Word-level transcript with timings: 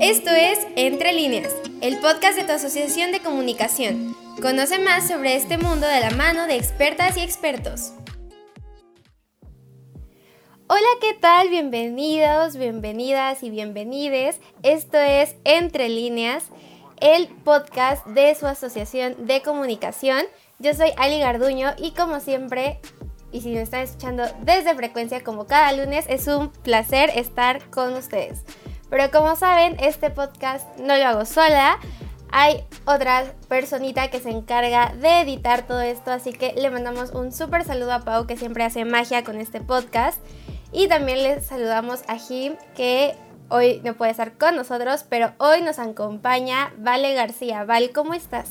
Esto 0.00 0.30
es 0.30 0.58
Entre 0.74 1.12
líneas, 1.12 1.54
el 1.80 1.98
podcast 2.00 2.36
de 2.36 2.44
tu 2.44 2.52
asociación 2.52 3.12
de 3.12 3.20
comunicación. 3.20 4.16
Conoce 4.42 4.80
más 4.80 5.06
sobre 5.06 5.36
este 5.36 5.56
mundo 5.56 5.86
de 5.86 6.00
la 6.00 6.10
mano 6.10 6.46
de 6.46 6.56
expertas 6.56 7.16
y 7.16 7.20
expertos. 7.20 7.92
Hola, 10.66 10.88
¿qué 11.00 11.14
tal? 11.14 11.48
Bienvenidos, 11.48 12.56
bienvenidas 12.56 13.44
y 13.44 13.50
bienvenides. 13.50 14.40
Esto 14.64 14.98
es 14.98 15.36
Entre 15.44 15.88
líneas, 15.88 16.44
el 17.00 17.28
podcast 17.28 18.04
de 18.06 18.34
su 18.34 18.46
asociación 18.46 19.26
de 19.26 19.42
comunicación. 19.42 20.24
Yo 20.58 20.74
soy 20.74 20.90
Ali 20.96 21.20
Garduño 21.20 21.72
y 21.78 21.92
como 21.92 22.18
siempre, 22.18 22.80
y 23.30 23.42
si 23.42 23.50
me 23.50 23.62
están 23.62 23.82
escuchando 23.82 24.24
desde 24.42 24.74
frecuencia 24.74 25.22
como 25.22 25.46
cada 25.46 25.72
lunes, 25.72 26.06
es 26.08 26.26
un 26.26 26.50
placer 26.50 27.10
estar 27.14 27.70
con 27.70 27.94
ustedes. 27.94 28.42
Pero 28.94 29.10
como 29.10 29.34
saben, 29.34 29.74
este 29.80 30.08
podcast 30.08 30.78
no 30.78 30.96
lo 30.96 31.04
hago 31.04 31.24
sola. 31.24 31.80
Hay 32.30 32.62
otra 32.84 33.24
personita 33.48 34.08
que 34.08 34.20
se 34.20 34.30
encarga 34.30 34.94
de 34.94 35.22
editar 35.22 35.66
todo 35.66 35.80
esto, 35.80 36.12
así 36.12 36.32
que 36.32 36.54
le 36.56 36.70
mandamos 36.70 37.10
un 37.10 37.32
súper 37.32 37.64
saludo 37.64 37.92
a 37.92 38.04
Pau 38.04 38.28
que 38.28 38.36
siempre 38.36 38.62
hace 38.62 38.84
magia 38.84 39.24
con 39.24 39.40
este 39.40 39.60
podcast. 39.60 40.20
Y 40.70 40.86
también 40.86 41.24
le 41.24 41.40
saludamos 41.40 42.04
a 42.06 42.18
Jim 42.18 42.54
que 42.76 43.16
hoy 43.48 43.80
no 43.82 43.94
puede 43.94 44.12
estar 44.12 44.34
con 44.34 44.54
nosotros, 44.54 45.04
pero 45.08 45.32
hoy 45.38 45.60
nos 45.62 45.80
acompaña 45.80 46.72
Vale 46.78 47.14
García. 47.14 47.64
Val, 47.64 47.90
¿cómo 47.92 48.14
estás? 48.14 48.48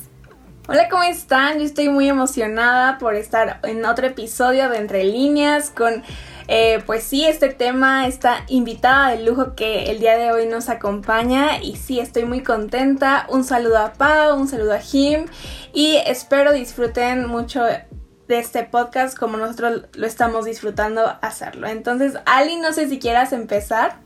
Hola, 0.67 0.89
¿cómo 0.89 1.03
están? 1.03 1.59
Yo 1.59 1.63
estoy 1.63 1.87
muy 1.87 2.09
emocionada 2.09 2.97
por 2.97 3.15
estar 3.15 3.61
en 3.63 3.85
otro 3.85 4.07
episodio 4.07 4.67
de 4.67 4.79
Entre 4.79 5.05
Líneas 5.05 5.69
con 5.69 6.03
eh, 6.47 6.81
pues 6.85 7.03
sí, 7.03 7.25
este 7.25 7.49
tema, 7.49 8.07
está 8.07 8.45
invitada 8.47 9.11
de 9.11 9.23
lujo 9.23 9.55
que 9.55 9.91
el 9.91 9.99
día 9.99 10.17
de 10.17 10.31
hoy 10.31 10.45
nos 10.47 10.69
acompaña 10.69 11.61
y 11.61 11.75
sí, 11.77 11.99
estoy 11.99 12.25
muy 12.25 12.43
contenta. 12.43 13.25
Un 13.29 13.43
saludo 13.43 13.77
a 13.79 13.93
Pau, 13.93 14.37
un 14.37 14.47
saludo 14.47 14.73
a 14.73 14.79
Jim 14.79 15.25
y 15.73 15.97
espero 16.05 16.51
disfruten 16.51 17.27
mucho 17.27 17.63
de 17.63 18.39
este 18.39 18.63
podcast 18.63 19.17
como 19.17 19.37
nosotros 19.37 19.83
lo 19.93 20.07
estamos 20.07 20.45
disfrutando 20.45 21.17
hacerlo. 21.21 21.67
Entonces, 21.67 22.17
Ali, 22.25 22.57
no 22.57 22.73
sé 22.73 22.89
si 22.89 22.99
quieras 22.99 23.33
empezar. 23.33 23.97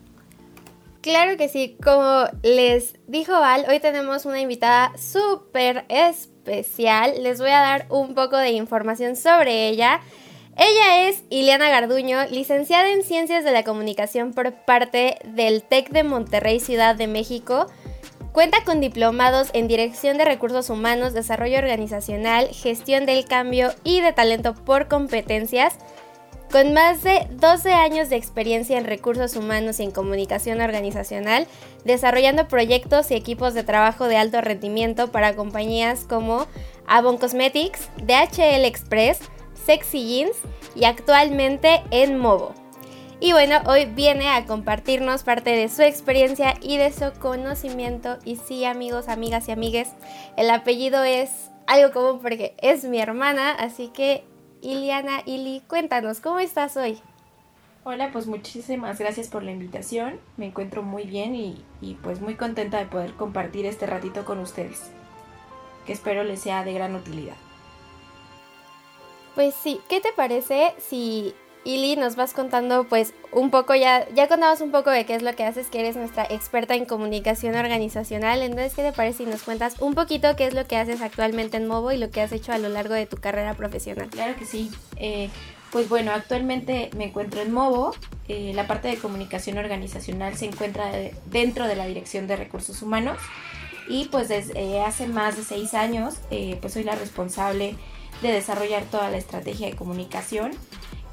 Claro 1.01 1.37
que 1.37 1.47
sí, 1.47 1.77
como 1.83 2.25
les 2.43 2.95
dijo 3.07 3.31
Val, 3.31 3.65
hoy 3.69 3.79
tenemos 3.79 4.25
una 4.25 4.41
invitada 4.41 4.91
súper 4.97 5.85
especial. 5.89 7.23
Les 7.23 7.39
voy 7.39 7.51
a 7.51 7.59
dar 7.59 7.85
un 7.89 8.13
poco 8.13 8.37
de 8.37 8.51
información 8.51 9.15
sobre 9.15 9.69
ella. 9.69 10.01
Ella 10.59 11.07
es 11.07 11.23
Ileana 11.29 11.69
Garduño, 11.69 12.25
licenciada 12.31 12.91
en 12.91 13.03
Ciencias 13.03 13.43
de 13.43 13.51
la 13.51 13.63
Comunicación 13.63 14.33
por 14.33 14.51
parte 14.65 15.19
del 15.23 15.61
TEC 15.61 15.89
de 15.89 16.01
Monterrey, 16.01 16.59
Ciudad 16.59 16.95
de 16.95 17.05
México. 17.05 17.67
Cuenta 18.31 18.63
con 18.65 18.81
diplomados 18.81 19.51
en 19.53 19.67
Dirección 19.67 20.17
de 20.17 20.25
Recursos 20.25 20.71
Humanos, 20.71 21.13
Desarrollo 21.13 21.59
Organizacional, 21.59 22.47
Gestión 22.47 23.05
del 23.05 23.25
Cambio 23.25 23.69
y 23.83 24.01
de 24.01 24.13
Talento 24.13 24.55
por 24.55 24.87
competencias. 24.87 25.75
Con 26.51 26.73
más 26.73 27.03
de 27.03 27.27
12 27.33 27.73
años 27.73 28.09
de 28.09 28.15
experiencia 28.15 28.79
en 28.79 28.85
recursos 28.85 29.35
humanos 29.35 29.79
y 29.79 29.83
en 29.83 29.91
comunicación 29.91 30.61
organizacional, 30.61 31.45
desarrollando 31.85 32.47
proyectos 32.47 33.11
y 33.11 33.15
equipos 33.15 33.53
de 33.53 33.63
trabajo 33.63 34.07
de 34.07 34.17
alto 34.17 34.41
rendimiento 34.41 35.11
para 35.11 35.35
compañías 35.35 36.05
como 36.05 36.47
Avon 36.87 37.17
Cosmetics, 37.17 37.89
DHL 37.97 38.65
Express, 38.65 39.19
Sexy 39.67 40.07
Jeans 40.07 40.37
y 40.75 40.85
actualmente 40.85 41.83
en 41.91 42.17
Movo. 42.17 42.53
Y 43.19 43.33
bueno, 43.33 43.57
hoy 43.65 43.83
viene 43.83 44.29
a 44.29 44.45
compartirnos 44.45 45.23
parte 45.23 45.49
de 45.49 45.67
su 45.67 45.81
experiencia 45.81 46.53
y 46.61 46.77
de 46.77 46.93
su 46.93 47.11
conocimiento. 47.19 48.17
Y 48.23 48.37
sí, 48.37 48.63
amigos, 48.63 49.09
amigas 49.09 49.49
y 49.49 49.51
amigues, 49.51 49.89
el 50.37 50.49
apellido 50.51 51.03
es 51.03 51.51
algo 51.67 51.91
común 51.91 52.21
porque 52.21 52.55
es 52.61 52.85
mi 52.85 53.01
hermana, 53.01 53.51
así 53.51 53.89
que 53.89 54.23
Iliana, 54.61 55.21
Ili, 55.25 55.61
cuéntanos, 55.67 56.21
¿cómo 56.21 56.39
estás 56.39 56.77
hoy? 56.77 57.01
Hola, 57.83 58.11
pues 58.13 58.25
muchísimas 58.25 58.99
gracias 58.99 59.27
por 59.27 59.43
la 59.43 59.51
invitación. 59.51 60.21
Me 60.37 60.45
encuentro 60.45 60.81
muy 60.81 61.03
bien 61.03 61.35
y, 61.35 61.61
y, 61.81 61.95
pues 61.95 62.21
muy 62.21 62.35
contenta 62.35 62.77
de 62.77 62.85
poder 62.85 63.15
compartir 63.15 63.65
este 63.65 63.85
ratito 63.85 64.23
con 64.23 64.39
ustedes, 64.39 64.83
que 65.85 65.91
espero 65.91 66.23
les 66.23 66.39
sea 66.39 66.63
de 66.63 66.71
gran 66.71 66.95
utilidad. 66.95 67.35
Pues 69.37 69.53
sí, 69.53 69.79
¿qué 69.87 70.01
te 70.01 70.11
parece 70.13 70.73
si 70.79 71.31
Ili 71.63 71.95
nos 71.95 72.15
vas 72.15 72.33
contando 72.33 72.85
pues 72.85 73.13
un 73.31 73.51
poco 73.51 73.75
ya, 73.75 74.09
ya 74.15 74.27
contamos 74.27 74.61
un 74.61 74.71
poco 74.71 74.89
de 74.89 75.05
qué 75.05 75.13
es 75.13 75.21
lo 75.21 75.35
que 75.35 75.43
haces, 75.43 75.67
que 75.67 75.79
eres 75.79 75.95
nuestra 75.95 76.23
experta 76.23 76.73
en 76.73 76.85
comunicación 76.85 77.53
organizacional, 77.53 78.41
entonces 78.41 78.73
¿qué 78.73 78.81
te 78.81 78.93
parece 78.93 79.19
si 79.19 79.29
nos 79.29 79.43
cuentas 79.43 79.79
un 79.79 79.93
poquito 79.93 80.35
qué 80.35 80.47
es 80.47 80.55
lo 80.55 80.65
que 80.65 80.75
haces 80.75 81.03
actualmente 81.03 81.57
en 81.57 81.67
Movo 81.67 81.91
y 81.91 81.97
lo 81.99 82.09
que 82.09 82.21
has 82.21 82.31
hecho 82.31 82.51
a 82.51 82.57
lo 82.57 82.69
largo 82.69 82.95
de 82.95 83.05
tu 83.05 83.17
carrera 83.17 83.53
profesional? 83.53 84.09
Claro 84.09 84.35
que 84.39 84.45
sí, 84.45 84.71
eh, 84.95 85.29
pues 85.71 85.87
bueno, 85.87 86.13
actualmente 86.13 86.89
me 86.97 87.05
encuentro 87.05 87.39
en 87.39 87.53
Movo, 87.53 87.93
eh, 88.27 88.53
la 88.55 88.65
parte 88.65 88.87
de 88.87 88.97
comunicación 88.97 89.59
organizacional 89.59 90.35
se 90.35 90.45
encuentra 90.45 90.89
dentro 91.27 91.67
de 91.67 91.75
la 91.75 91.85
Dirección 91.85 92.25
de 92.25 92.37
Recursos 92.37 92.81
Humanos. 92.81 93.19
Y 93.89 94.09
pues 94.09 94.27
desde 94.27 94.81
hace 94.81 95.07
más 95.07 95.37
de 95.37 95.43
seis 95.43 95.73
años 95.73 96.15
eh, 96.29 96.57
pues 96.59 96.73
soy 96.73 96.83
la 96.83 96.95
responsable 96.95 97.77
de 98.21 98.31
desarrollar 98.31 98.83
toda 98.85 99.09
la 99.09 99.17
estrategia 99.17 99.67
de 99.67 99.75
comunicación 99.75 100.51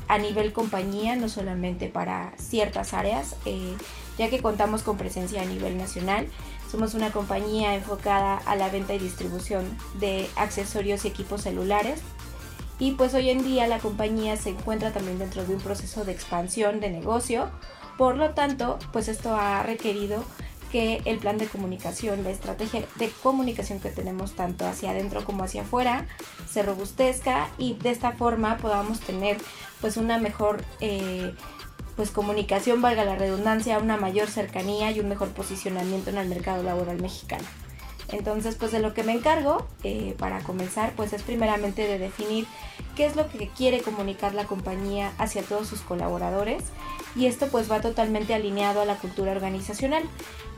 a 0.09 0.19
nivel 0.19 0.53
compañía, 0.53 1.16
no 1.16 1.28
solamente 1.28 1.88
para 1.88 2.34
ciertas 2.37 2.92
áreas, 2.92 3.37
eh, 3.47 3.75
ya 4.19 4.28
que 4.28 4.41
contamos 4.41 4.82
con 4.82 4.97
presencia 4.97 5.43
a 5.43 5.44
nivel 5.47 5.78
nacional. 5.78 6.28
Somos 6.70 6.94
una 6.94 7.10
compañía 7.10 7.75
enfocada 7.75 8.37
a 8.38 8.56
la 8.56 8.69
venta 8.69 8.94
y 8.94 8.98
distribución 8.98 9.64
de 10.00 10.28
accesorios 10.37 11.04
y 11.04 11.09
equipos 11.09 11.43
celulares. 11.43 12.00
Y 12.78 12.93
pues 12.93 13.14
hoy 13.14 13.31
en 13.31 13.44
día 13.44 13.66
la 13.66 13.78
compañía 13.78 14.37
se 14.37 14.50
encuentra 14.50 14.93
también 14.93 15.19
dentro 15.19 15.44
de 15.44 15.54
un 15.54 15.60
proceso 15.60 16.04
de 16.04 16.12
expansión 16.12 16.81
de 16.81 16.91
negocio. 16.91 17.50
Por 17.97 18.16
lo 18.16 18.31
tanto, 18.31 18.78
pues 18.93 19.06
esto 19.09 19.37
ha 19.37 19.62
requerido 19.62 20.25
que 20.75 21.03
el 21.05 21.19
plan 21.19 21.39
de 21.39 21.47
comunicación, 21.47 22.25
la 22.25 22.31
estrategia 22.31 22.85
de 22.97 23.09
comunicación 23.23 23.79
que 23.79 23.91
tenemos 23.91 24.33
tanto 24.33 24.67
hacia 24.67 24.91
adentro 24.91 25.25
como 25.25 25.45
hacia 25.45 25.62
afuera, 25.62 26.05
se 26.51 26.65
robustezca 26.65 27.49
y 27.59 27.75
de 27.75 27.91
esta 27.91 28.11
forma 28.11 28.57
podamos 28.57 28.99
tener 28.99 29.37
pues 29.81 29.97
una 29.97 30.19
mejor 30.19 30.65
eh, 30.81 31.33
pues 31.95 32.11
comunicación, 32.11 32.83
valga 32.83 33.05
la 33.05 33.15
redundancia, 33.15 33.79
una 33.79 33.97
mayor 33.97 34.27
cercanía 34.27 34.91
y 34.91 34.99
un 34.99 35.09
mejor 35.09 35.29
posicionamiento 35.29 36.11
en 36.11 36.19
el 36.19 36.29
mercado 36.29 36.65
laboral 36.65 37.01
mexicano. 37.01 37.45
Entonces, 38.12 38.56
pues 38.56 38.72
de 38.72 38.81
lo 38.81 38.94
que 38.94 39.03
me 39.03 39.12
encargo, 39.12 39.66
eh, 39.82 40.15
para 40.19 40.41
comenzar, 40.41 40.92
pues 40.97 41.12
es 41.12 41.22
primeramente 41.22 41.87
de 41.87 41.98
definir 41.98 42.47
qué 42.97 43.06
es 43.06 43.16
lo 43.16 43.28
que 43.28 43.48
quiere 43.48 43.81
comunicar 43.81 44.34
la 44.34 44.44
compañía 44.44 45.12
hacia 45.19 45.42
todos 45.42 45.66
sus 45.66 45.81
colaboradores 45.81 46.62
y 47.16 47.26
esto 47.26 47.48
pues 47.48 47.70
va 47.70 47.81
totalmente 47.81 48.34
alineado 48.34 48.81
a 48.81 48.84
la 48.84 48.97
cultura 48.97 49.32
organizacional. 49.32 50.03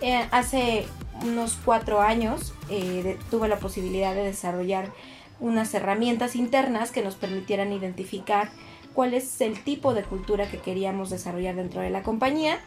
Eh, 0.00 0.26
hace 0.30 0.86
unos 1.22 1.58
cuatro 1.64 2.00
años 2.00 2.52
eh, 2.68 3.18
tuve 3.30 3.48
la 3.48 3.58
posibilidad 3.58 4.14
de 4.14 4.22
desarrollar 4.22 4.92
unas 5.40 5.72
herramientas 5.74 6.36
internas 6.36 6.90
que 6.90 7.02
nos 7.02 7.14
permitieran 7.14 7.72
identificar 7.72 8.50
cuál 8.94 9.12
es 9.12 9.40
el 9.42 9.62
tipo 9.62 9.92
de 9.92 10.02
cultura 10.02 10.48
que 10.50 10.58
queríamos 10.58 11.10
desarrollar 11.10 11.54
dentro 11.56 11.82
de 11.82 11.90
la 11.90 12.02
compañía 12.02 12.58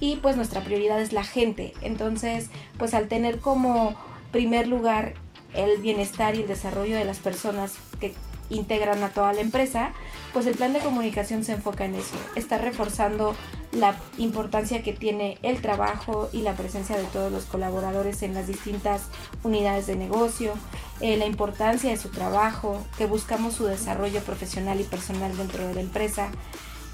y 0.00 0.16
pues 0.16 0.36
nuestra 0.36 0.62
prioridad 0.62 1.00
es 1.00 1.14
la 1.14 1.24
gente. 1.24 1.72
Entonces, 1.80 2.50
pues 2.76 2.92
al 2.92 3.08
tener 3.08 3.38
como 3.40 3.96
primer 4.30 4.68
lugar 4.68 5.14
el 5.54 5.80
bienestar 5.80 6.34
y 6.34 6.42
el 6.42 6.48
desarrollo 6.48 6.96
de 6.96 7.04
las 7.04 7.18
personas 7.18 7.74
que 8.00 8.14
integran 8.50 9.02
a 9.02 9.10
toda 9.10 9.32
la 9.32 9.40
empresa, 9.40 9.92
pues 10.32 10.46
el 10.46 10.54
plan 10.54 10.72
de 10.72 10.80
comunicación 10.80 11.44
se 11.44 11.52
enfoca 11.52 11.84
en 11.84 11.94
eso, 11.94 12.16
está 12.34 12.58
reforzando 12.58 13.34
la 13.72 13.96
importancia 14.16 14.82
que 14.82 14.92
tiene 14.92 15.38
el 15.42 15.60
trabajo 15.60 16.30
y 16.32 16.40
la 16.40 16.54
presencia 16.54 16.96
de 16.96 17.04
todos 17.04 17.30
los 17.30 17.44
colaboradores 17.44 18.22
en 18.22 18.34
las 18.34 18.46
distintas 18.46 19.02
unidades 19.42 19.86
de 19.86 19.96
negocio, 19.96 20.54
eh, 21.00 21.16
la 21.16 21.26
importancia 21.26 21.90
de 21.90 21.96
su 21.96 22.08
trabajo, 22.08 22.82
que 22.96 23.06
buscamos 23.06 23.54
su 23.54 23.64
desarrollo 23.66 24.20
profesional 24.22 24.80
y 24.80 24.84
personal 24.84 25.36
dentro 25.36 25.66
de 25.66 25.74
la 25.74 25.80
empresa, 25.80 26.30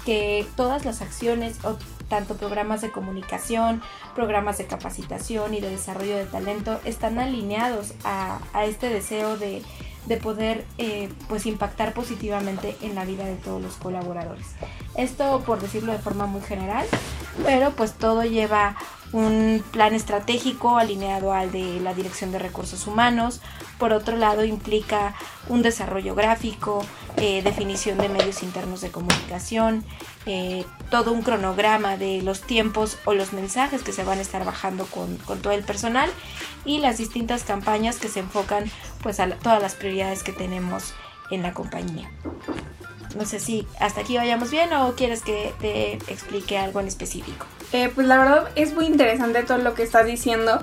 que 0.05 0.45
todas 0.55 0.85
las 0.85 1.01
acciones 1.01 1.57
tanto 2.07 2.35
programas 2.35 2.81
de 2.81 2.91
comunicación, 2.91 3.81
programas 4.15 4.57
de 4.57 4.65
capacitación 4.65 5.53
y 5.53 5.61
de 5.61 5.69
desarrollo 5.69 6.17
de 6.17 6.25
talento 6.25 6.79
están 6.85 7.19
alineados 7.19 7.93
a, 8.03 8.39
este 8.65 8.89
deseo 8.89 9.37
de, 9.37 9.63
poder 10.21 10.65
eh, 10.77 11.09
pues 11.27 11.45
impactar 11.45 11.93
positivamente 11.93 12.77
en 12.81 12.95
la 12.95 13.05
vida 13.05 13.25
de 13.25 13.35
todos 13.35 13.61
los 13.61 13.75
colaboradores. 13.75 14.45
Esto 14.95 15.41
por 15.45 15.59
decirlo 15.59 15.91
de 15.91 15.99
forma 15.99 16.25
muy 16.25 16.41
general, 16.41 16.85
pero 17.43 17.71
pues 17.71 17.93
todo 17.93 18.23
lleva 18.23 18.77
un 19.15 19.63
plan 19.71 19.95
estratégico 19.95 20.77
alineado 20.77 21.31
al 21.31 21.49
de 21.49 21.79
la 21.79 21.93
Dirección 21.93 22.33
de 22.33 22.39
Recursos 22.39 22.85
Humanos. 22.85 23.39
Por 23.79 23.93
otro 23.93 24.17
lado, 24.17 24.43
implica 24.43 25.15
un 25.47 25.61
desarrollo 25.61 26.15
gráfico, 26.15 26.85
eh, 27.15 27.41
definición 27.41 27.97
de 27.97 28.09
medios 28.09 28.43
internos 28.43 28.81
de 28.81 28.91
comunicación, 28.91 29.85
eh, 30.25 30.65
todo 30.91 31.13
un 31.13 31.21
cronograma 31.21 31.95
de 31.95 32.21
los 32.23 32.41
tiempos 32.41 32.97
o 33.05 33.13
los 33.13 33.31
mensajes 33.31 33.83
que 33.83 33.93
se 33.93 34.03
van 34.03 34.19
a 34.19 34.21
estar 34.21 34.43
bajando 34.43 34.85
con, 34.85 35.17
todo 35.17 35.53
el 35.53 35.63
personal 35.63 36.09
y 36.65 36.79
las 36.79 36.97
distintas 36.97 37.43
campañas 37.43 37.97
que 37.99 38.09
se 38.09 38.19
enfocan 38.19 38.69
pues 39.01 39.21
a 39.21 39.29
todas 39.29 39.61
las 39.61 39.75
prioridades 39.75 40.23
que 40.23 40.33
tenemos 40.33 40.93
en 41.31 41.41
la 41.41 41.53
compañía. 41.53 42.11
No 43.15 43.25
sé 43.25 43.39
si 43.39 43.67
hasta 43.79 44.01
aquí 44.01 44.17
vayamos 44.17 44.51
bien 44.51 44.71
o 44.73 44.93
quieres 44.93 45.21
que 45.21 45.53
te 45.59 45.93
explique 45.93 46.57
algo 46.57 46.79
en 46.79 46.87
específico. 46.87 47.45
Eh, 47.71 47.89
pues 47.93 48.07
la 48.07 48.17
verdad 48.17 48.49
es 48.55 48.73
muy 48.73 48.85
interesante 48.85 49.43
todo 49.43 49.57
lo 49.57 49.73
que 49.73 49.83
estás 49.83 50.05
diciendo 50.05 50.61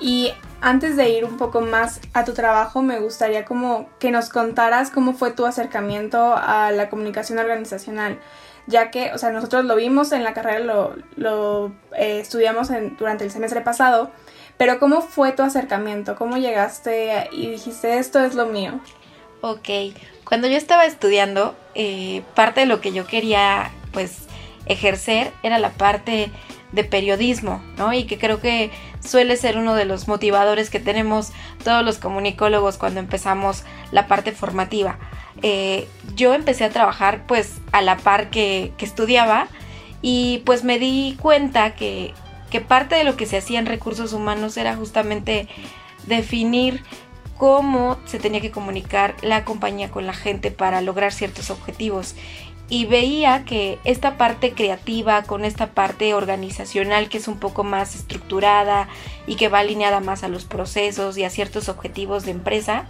y 0.00 0.32
antes 0.60 0.96
de 0.96 1.08
ir 1.10 1.24
un 1.24 1.36
poco 1.36 1.60
más 1.60 2.00
a 2.14 2.24
tu 2.24 2.32
trabajo 2.32 2.82
me 2.82 3.00
gustaría 3.00 3.44
como 3.44 3.88
que 3.98 4.10
nos 4.10 4.28
contaras 4.28 4.90
cómo 4.90 5.12
fue 5.14 5.32
tu 5.32 5.44
acercamiento 5.44 6.34
a 6.36 6.70
la 6.72 6.88
comunicación 6.88 7.38
organizacional 7.38 8.18
ya 8.68 8.90
que, 8.90 9.12
o 9.14 9.18
sea, 9.18 9.30
nosotros 9.30 9.64
lo 9.64 9.74
vimos 9.74 10.12
en 10.12 10.22
la 10.22 10.34
carrera, 10.34 10.60
lo, 11.16 11.72
eh, 11.96 12.20
estudiamos 12.20 12.68
durante 12.98 13.24
el 13.24 13.30
semestre 13.30 13.62
pasado, 13.62 14.10
pero 14.58 14.78
¿cómo 14.78 15.00
fue 15.00 15.32
tu 15.32 15.42
acercamiento? 15.42 16.16
¿Cómo 16.16 16.36
llegaste 16.36 17.30
y 17.32 17.48
dijiste 17.48 17.98
esto 17.98 18.20
es 18.20 18.34
lo 18.34 18.46
mío? 18.46 18.78
Ok, 19.40 19.68
cuando 20.28 20.46
yo 20.46 20.58
estaba 20.58 20.84
estudiando, 20.84 21.56
eh, 21.74 22.22
parte 22.34 22.60
de 22.60 22.66
lo 22.66 22.82
que 22.82 22.92
yo 22.92 23.06
quería, 23.06 23.70
pues, 23.92 24.26
ejercer 24.66 25.32
era 25.42 25.58
la 25.58 25.70
parte 25.70 26.30
de 26.70 26.84
periodismo, 26.84 27.62
¿no? 27.78 27.94
Y 27.94 28.04
que 28.04 28.18
creo 28.18 28.38
que 28.38 28.70
suele 29.00 29.38
ser 29.38 29.56
uno 29.56 29.74
de 29.74 29.86
los 29.86 30.06
motivadores 30.06 30.68
que 30.68 30.80
tenemos 30.80 31.32
todos 31.64 31.82
los 31.82 31.96
comunicólogos 31.96 32.76
cuando 32.76 33.00
empezamos 33.00 33.62
la 33.90 34.06
parte 34.06 34.32
formativa. 34.32 34.98
Eh, 35.40 35.88
yo 36.14 36.34
empecé 36.34 36.64
a 36.64 36.70
trabajar 36.70 37.26
pues 37.26 37.54
a 37.72 37.80
la 37.80 37.96
par 37.96 38.28
que, 38.28 38.74
estudiaba 38.80 39.48
y 40.02 40.42
pues 40.44 40.62
me 40.62 40.78
di 40.78 41.16
cuenta 41.18 41.74
que, 41.74 42.12
que 42.50 42.60
parte 42.60 42.96
de 42.96 43.04
lo 43.04 43.16
que 43.16 43.24
se 43.24 43.38
hacía 43.38 43.58
en 43.58 43.66
recursos 43.66 44.12
humanos 44.12 44.58
era 44.58 44.76
justamente 44.76 45.48
definir 46.06 46.82
cómo 47.38 47.98
se 48.04 48.18
tenía 48.18 48.40
que 48.40 48.50
comunicar 48.50 49.14
la 49.22 49.44
compañía 49.44 49.90
con 49.90 50.06
la 50.06 50.12
gente 50.12 50.50
para 50.50 50.80
lograr 50.80 51.12
ciertos 51.12 51.50
objetivos 51.50 52.14
y 52.70 52.84
veía 52.84 53.44
que 53.44 53.78
esta 53.84 54.18
parte 54.18 54.52
creativa 54.52 55.22
con 55.22 55.44
esta 55.44 55.68
parte 55.68 56.12
organizacional 56.12 57.08
que 57.08 57.18
es 57.18 57.28
un 57.28 57.38
poco 57.38 57.64
más 57.64 57.94
estructurada 57.94 58.88
y 59.26 59.36
que 59.36 59.48
va 59.48 59.60
alineada 59.60 60.00
más 60.00 60.22
a 60.22 60.28
los 60.28 60.44
procesos 60.44 61.16
y 61.16 61.24
a 61.24 61.30
ciertos 61.30 61.68
objetivos 61.70 62.24
de 62.24 62.32
empresa, 62.32 62.84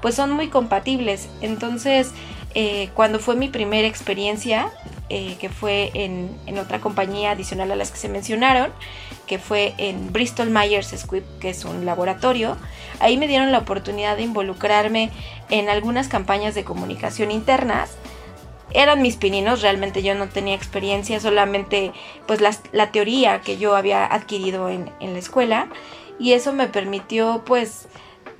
pues 0.00 0.14
son 0.14 0.30
muy 0.30 0.48
compatibles. 0.48 1.28
Entonces, 1.40 2.12
eh, 2.54 2.90
cuando 2.94 3.18
fue 3.18 3.34
mi 3.34 3.48
primera 3.48 3.88
experiencia, 3.88 4.70
eh, 5.10 5.36
que 5.38 5.50
fue 5.50 5.90
en, 5.94 6.34
en, 6.46 6.58
otra 6.58 6.80
compañía 6.80 7.32
adicional 7.32 7.70
a 7.70 7.76
las 7.76 7.90
que 7.90 7.98
se 7.98 8.08
mencionaron, 8.08 8.72
que 9.26 9.38
fue 9.38 9.74
en 9.76 10.12
Bristol 10.12 10.50
Myers 10.50 10.94
Squibb, 10.96 11.24
que 11.40 11.50
es 11.50 11.64
un 11.64 11.84
laboratorio, 11.84 12.56
ahí 13.00 13.16
me 13.16 13.28
dieron 13.28 13.52
la 13.52 13.58
oportunidad 13.58 14.16
de 14.16 14.22
involucrarme 14.22 15.10
en 15.50 15.68
algunas 15.68 16.08
campañas 16.08 16.54
de 16.54 16.64
comunicación 16.64 17.30
internas. 17.30 17.96
Eran 18.70 19.02
mis 19.02 19.16
pininos, 19.16 19.62
realmente 19.62 20.02
yo 20.02 20.14
no 20.14 20.28
tenía 20.28 20.54
experiencia, 20.54 21.20
solamente 21.20 21.92
pues 22.26 22.40
la, 22.40 22.90
teoría 22.90 23.40
que 23.40 23.58
yo 23.58 23.76
había 23.76 24.06
adquirido 24.06 24.68
en, 24.68 24.90
en, 25.00 25.12
la 25.12 25.18
escuela. 25.18 25.68
Y 26.18 26.32
eso 26.32 26.52
me 26.52 26.66
permitió 26.66 27.42
pues 27.44 27.88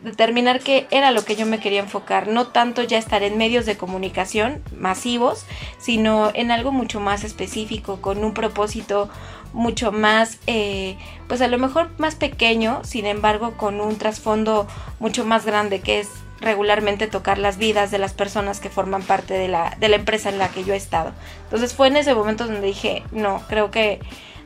determinar 0.04 0.60
qué 0.60 0.86
era 0.90 1.10
lo 1.10 1.24
que 1.24 1.34
yo 1.34 1.46
me 1.46 1.58
quería 1.58 1.80
enfocar, 1.80 2.28
no 2.28 2.48
tanto 2.48 2.82
ya 2.82 2.98
estar 2.98 3.22
en 3.22 3.38
medios 3.38 3.66
de 3.66 3.76
comunicación 3.76 4.62
masivos, 4.78 5.46
sino 5.78 6.30
en 6.34 6.50
algo 6.50 6.70
mucho 6.70 7.00
más 7.00 7.24
específico, 7.24 8.00
con 8.00 8.22
un 8.22 8.34
propósito 8.34 9.08
mucho 9.54 9.92
más, 9.92 10.38
eh, 10.46 10.96
pues 11.26 11.40
a 11.40 11.48
lo 11.48 11.58
mejor 11.58 11.90
más 11.98 12.16
pequeño, 12.16 12.82
sin 12.84 13.06
embargo 13.06 13.56
con 13.56 13.80
un 13.80 13.96
trasfondo 13.96 14.66
mucho 15.00 15.24
más 15.24 15.46
grande 15.46 15.80
que 15.80 16.00
es 16.00 16.10
regularmente 16.40 17.06
tocar 17.06 17.38
las 17.38 17.56
vidas 17.56 17.90
de 17.90 17.98
las 17.98 18.12
personas 18.12 18.60
que 18.60 18.68
forman 18.68 19.02
parte 19.02 19.32
de 19.34 19.48
la, 19.48 19.74
de 19.80 19.88
la 19.88 19.96
empresa 19.96 20.28
en 20.28 20.38
la 20.38 20.48
que 20.48 20.64
yo 20.64 20.74
he 20.74 20.76
estado. 20.76 21.12
Entonces 21.44 21.72
fue 21.72 21.88
en 21.88 21.96
ese 21.96 22.14
momento 22.14 22.44
donde 22.44 22.66
dije, 22.66 23.02
no, 23.12 23.42
creo 23.48 23.70
que 23.70 24.00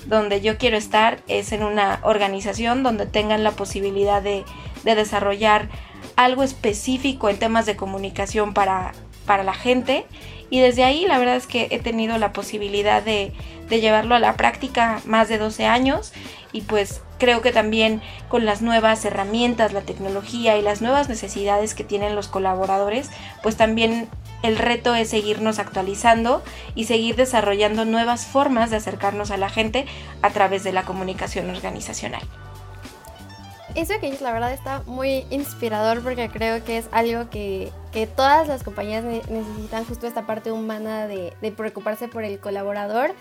donde 0.09 0.41
yo 0.41 0.59
quiero 0.59 0.77
estar 0.77 1.21
es 1.29 1.53
en 1.53 1.63
una 1.63 2.01
organización 2.03 2.83
donde 2.83 3.07
tengan 3.07 3.45
la 3.45 3.53
posibilidad 3.53 4.23
de, 4.23 4.45
de 4.85 4.95
desarrollar 4.95 5.69
algo 6.17 6.43
específico 6.43 7.29
en 7.29 7.39
temas 7.39 7.67
de 7.67 7.77
comunicación 7.77 8.55
para, 8.55 8.93
la 9.27 9.55
gente. 9.55 10.07
Y 10.51 10.61
desde 10.61 10.85
ahí 10.85 11.07
la 11.07 11.19
verdad 11.19 11.37
es 11.37 11.47
que 11.47 11.69
he 11.71 11.79
tenido 11.79 12.17
la 12.17 12.33
posibilidad 12.33 13.03
de, 13.03 13.33
de, 13.69 13.81
llevarlo 13.81 14.15
a 14.15 14.19
la 14.19 14.35
práctica 14.37 15.01
más 15.05 15.29
de 15.29 15.37
12 15.37 15.67
años. 15.67 16.13
Y 16.51 16.63
pues 16.63 17.03
creo 17.19 17.43
que 17.43 17.53
también 17.53 18.01
con 18.29 18.47
las 18.47 18.63
nuevas 18.63 19.05
herramientas, 19.05 19.75
la 19.75 19.83
tecnología 19.83 20.57
y 20.57 20.63
las 20.63 20.81
nuevas 20.81 21.11
necesidades 21.11 21.75
que 21.75 21.85
tienen 21.85 22.17
los 22.17 22.29
colaboradores, 22.29 23.11
pues 23.43 23.57
también 23.57 24.09
el 24.43 24.57
reto 24.57 24.95
es 24.95 25.11
seguirnos 25.11 25.59
actualizando 25.59 26.43
y 26.75 26.85
seguir 26.85 27.17
desarrollando 27.17 27.85
nuevas 27.85 28.27
formas 28.27 28.71
de 28.71 28.77
acercarnos 28.77 29.31
a 29.31 29.37
la 29.37 29.49
gente 29.49 29.87
a 30.23 30.31
través 30.31 30.65
de 30.65 30.73
la 30.73 30.85
comunicación 30.85 31.51
organizacional. 31.51 32.23
Eso 33.75 33.95
que 34.01 34.09
es 34.09 34.21
la 34.21 34.33
verdad 34.33 34.53
está 34.53 34.83
muy 34.87 35.25
inspirador 35.31 36.03
porque 36.03 36.29
creo 36.31 36.65
que 36.65 36.79
es 36.79 36.89
algo 36.91 37.31
que, 37.31 37.71
todas 38.17 38.49
las 38.49 38.63
compañías 38.63 39.05
necesitan 39.05 39.85
justo 39.85 40.07
esta 40.07 40.27
parte 40.27 40.53
humana 40.53 41.07
de, 41.07 41.33
preocuparse 41.57 42.09
por 42.09 42.25
el 42.25 42.39
colaborador. 42.41 43.15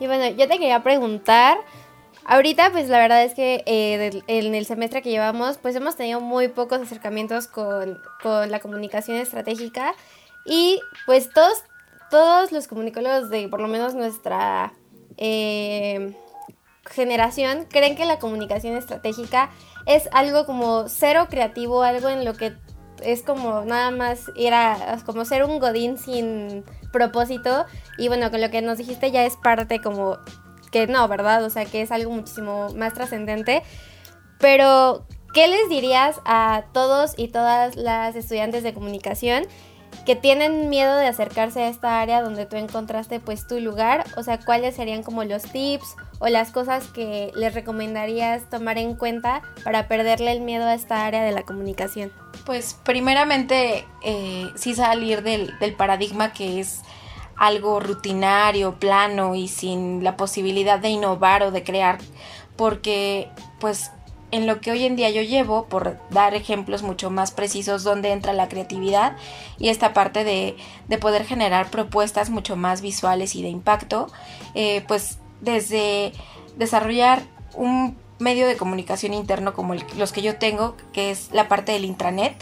Y 0.00 0.06
bueno, 0.06 0.26
yo 0.36 0.48
te 0.48 0.58
quería 0.58 0.82
preguntar, 0.82 1.58
Ahorita, 2.24 2.70
pues 2.70 2.88
la 2.88 2.98
verdad 2.98 3.24
es 3.24 3.34
que 3.34 3.64
eh, 3.66 4.22
en 4.28 4.54
el 4.54 4.64
semestre 4.64 5.02
que 5.02 5.10
llevamos, 5.10 5.58
pues 5.58 5.74
hemos 5.74 5.96
tenido 5.96 6.20
muy 6.20 6.46
pocos 6.46 6.80
acercamientos 6.80 7.48
con, 7.48 8.00
la 8.22 8.60
comunicación 8.60 9.16
estratégica 9.16 9.94
y 10.44 10.80
pues 11.06 11.30
todos, 11.30 11.62
todos 12.10 12.52
los 12.52 12.68
comunicólogos 12.68 13.30
de 13.30 13.48
por 13.48 13.60
lo 13.60 13.68
menos 13.68 13.94
nuestra 13.94 14.72
eh, 15.16 16.16
generación 16.86 17.66
creen 17.70 17.96
que 17.96 18.04
la 18.04 18.18
comunicación 18.18 18.76
estratégica 18.76 19.50
es 19.86 20.08
algo 20.12 20.46
como 20.46 20.88
cero 20.88 21.26
creativo, 21.28 21.82
algo 21.82 22.08
en 22.08 22.24
lo 22.24 22.34
que 22.34 22.54
es 23.02 23.22
como 23.22 23.64
nada 23.64 23.90
más 23.90 24.30
era 24.36 24.98
como 25.04 25.24
ser 25.24 25.44
un 25.44 25.58
godín 25.58 25.98
sin 25.98 26.64
propósito 26.92 27.66
y 27.98 28.08
bueno, 28.08 28.30
con 28.30 28.40
lo 28.40 28.50
que 28.50 28.62
nos 28.62 28.78
dijiste 28.78 29.10
ya 29.10 29.24
es 29.24 29.36
parte 29.36 29.80
como 29.80 30.18
que 30.72 30.88
no, 30.88 31.06
¿verdad? 31.06 31.44
O 31.44 31.50
sea, 31.50 31.64
que 31.66 31.82
es 31.82 31.92
algo 31.92 32.10
muchísimo 32.10 32.70
más 32.74 32.94
trascendente. 32.94 33.62
Pero, 34.40 35.06
¿qué 35.32 35.46
les 35.46 35.68
dirías 35.68 36.20
a 36.24 36.64
todos 36.72 37.14
y 37.16 37.28
todas 37.28 37.76
las 37.76 38.16
estudiantes 38.16 38.64
de 38.64 38.74
comunicación 38.74 39.44
que 40.04 40.16
tienen 40.16 40.68
miedo 40.68 40.96
de 40.96 41.06
acercarse 41.06 41.62
a 41.62 41.68
esta 41.68 42.00
área 42.00 42.22
donde 42.22 42.46
tú 42.46 42.56
encontraste 42.56 43.20
pues 43.20 43.46
tu 43.46 43.60
lugar? 43.60 44.04
O 44.16 44.22
sea, 44.22 44.38
¿cuáles 44.38 44.76
serían 44.76 45.02
como 45.02 45.24
los 45.24 45.42
tips 45.42 45.96
o 46.18 46.28
las 46.28 46.50
cosas 46.50 46.88
que 46.88 47.30
les 47.34 47.54
recomendarías 47.54 48.48
tomar 48.50 48.78
en 48.78 48.94
cuenta 48.94 49.42
para 49.64 49.88
perderle 49.88 50.32
el 50.32 50.40
miedo 50.40 50.64
a 50.64 50.74
esta 50.74 51.06
área 51.06 51.22
de 51.22 51.32
la 51.32 51.42
comunicación? 51.42 52.12
Pues 52.44 52.76
primeramente 52.84 53.84
eh, 54.02 54.50
sí 54.56 54.74
salir 54.74 55.22
del, 55.22 55.56
del 55.58 55.74
paradigma 55.74 56.32
que 56.32 56.60
es 56.60 56.82
algo 57.36 57.80
rutinario, 57.80 58.78
plano 58.78 59.34
y 59.34 59.48
sin 59.48 60.04
la 60.04 60.16
posibilidad 60.16 60.78
de 60.78 60.90
innovar 60.90 61.42
o 61.42 61.50
de 61.50 61.64
crear, 61.64 61.98
porque 62.56 63.28
pues 63.58 63.90
en 64.32 64.46
lo 64.46 64.60
que 64.60 64.72
hoy 64.72 64.84
en 64.84 64.96
día 64.96 65.10
yo 65.10 65.22
llevo, 65.22 65.66
por 65.66 65.98
dar 66.10 66.34
ejemplos 66.34 66.82
mucho 66.82 67.10
más 67.10 67.30
precisos 67.30 67.84
donde 67.84 68.12
entra 68.12 68.32
la 68.32 68.48
creatividad 68.48 69.16
y 69.58 69.68
esta 69.68 69.92
parte 69.92 70.24
de, 70.24 70.56
poder 70.98 71.24
generar 71.24 71.70
propuestas 71.70 72.30
mucho 72.30 72.56
más 72.56 72.80
visuales 72.80 73.34
y 73.34 73.42
de 73.42 73.50
impacto, 73.50 74.08
eh, 74.54 74.84
pues 74.88 75.18
desde 75.40 76.12
desarrollar 76.56 77.22
un 77.54 77.96
medio 78.18 78.46
de 78.46 78.56
comunicación 78.56 79.12
interno 79.14 79.52
como 79.52 79.74
los 79.74 80.12
que 80.12 80.22
yo 80.22 80.36
tengo, 80.36 80.76
que 80.92 81.10
es 81.10 81.30
la 81.32 81.48
parte 81.48 81.72
del 81.72 81.84
intranet, 81.84 82.34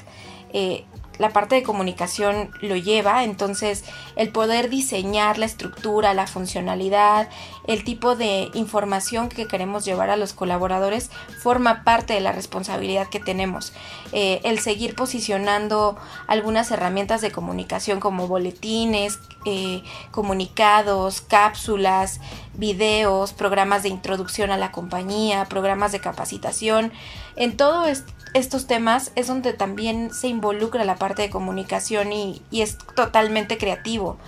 eh, 0.52 0.85
la 1.20 1.34
parte 1.34 1.54
de 1.54 1.62
comunicación 1.62 2.50
lo 2.62 2.76
lleva, 2.76 3.24
entonces 3.24 3.84
el 4.16 4.30
poder 4.30 4.70
diseñar 4.70 5.36
la 5.36 5.44
estructura, 5.44 6.14
la 6.14 6.26
funcionalidad, 6.26 7.28
el 7.66 7.84
tipo 7.84 8.16
de 8.16 8.50
información 8.54 9.28
que 9.28 9.46
queremos 9.46 9.84
llevar 9.84 10.08
a 10.08 10.16
los 10.16 10.32
colaboradores 10.32 11.10
forma 11.42 11.84
parte 11.84 12.14
de 12.14 12.20
la 12.20 12.32
responsabilidad 12.32 13.08
que 13.08 13.20
tenemos. 13.20 13.74
Eh, 14.12 14.40
el 14.44 14.60
seguir 14.60 14.94
posicionando 14.94 15.98
algunas 16.26 16.70
herramientas 16.70 17.20
de 17.20 17.30
comunicación 17.30 18.00
como 18.00 18.26
boletines, 18.26 19.18
eh, 19.44 19.82
comunicados, 20.12 21.20
cápsulas, 21.20 22.20
videos, 22.54 23.34
programas 23.34 23.82
de 23.82 23.90
introducción 23.90 24.50
a 24.50 24.56
la 24.56 24.72
compañía, 24.72 25.44
programas 25.44 25.92
de 25.92 26.00
capacitación. 26.00 26.92
En 27.36 27.58
todos 27.58 28.04
estos 28.34 28.66
temas 28.66 29.12
es 29.16 29.26
donde 29.26 29.52
también 29.52 30.12
se 30.12 30.28
involucra 30.28 30.84
la 30.84 30.96
parte 30.96 31.22
de 31.22 31.30
comunicación 31.30 32.12
y, 32.12 32.42
es 32.52 32.78
totalmente 32.94 33.58
creativo. 33.58 34.18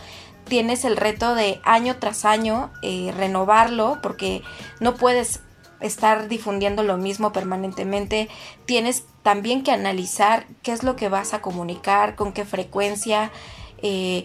Tienes 0.46 0.84
el 0.84 0.96
reto 0.96 1.34
de 1.34 1.60
año 1.64 1.96
tras 1.98 2.24
año 2.24 2.72
eh, 2.82 3.12
renovarlo 3.16 4.00
porque 4.02 4.42
no 4.80 4.94
puedes 4.94 5.40
estar 5.80 6.28
difundiendo 6.28 6.82
lo 6.82 6.96
mismo 6.96 7.32
permanentemente, 7.32 8.28
tienes 8.66 9.04
también 9.22 9.62
que 9.62 9.72
analizar 9.72 10.46
qué 10.62 10.72
es 10.72 10.82
lo 10.82 10.96
que 10.96 11.08
vas 11.08 11.34
a 11.34 11.42
comunicar, 11.42 12.14
con 12.14 12.32
qué 12.32 12.44
frecuencia, 12.44 13.32
eh, 13.82 14.24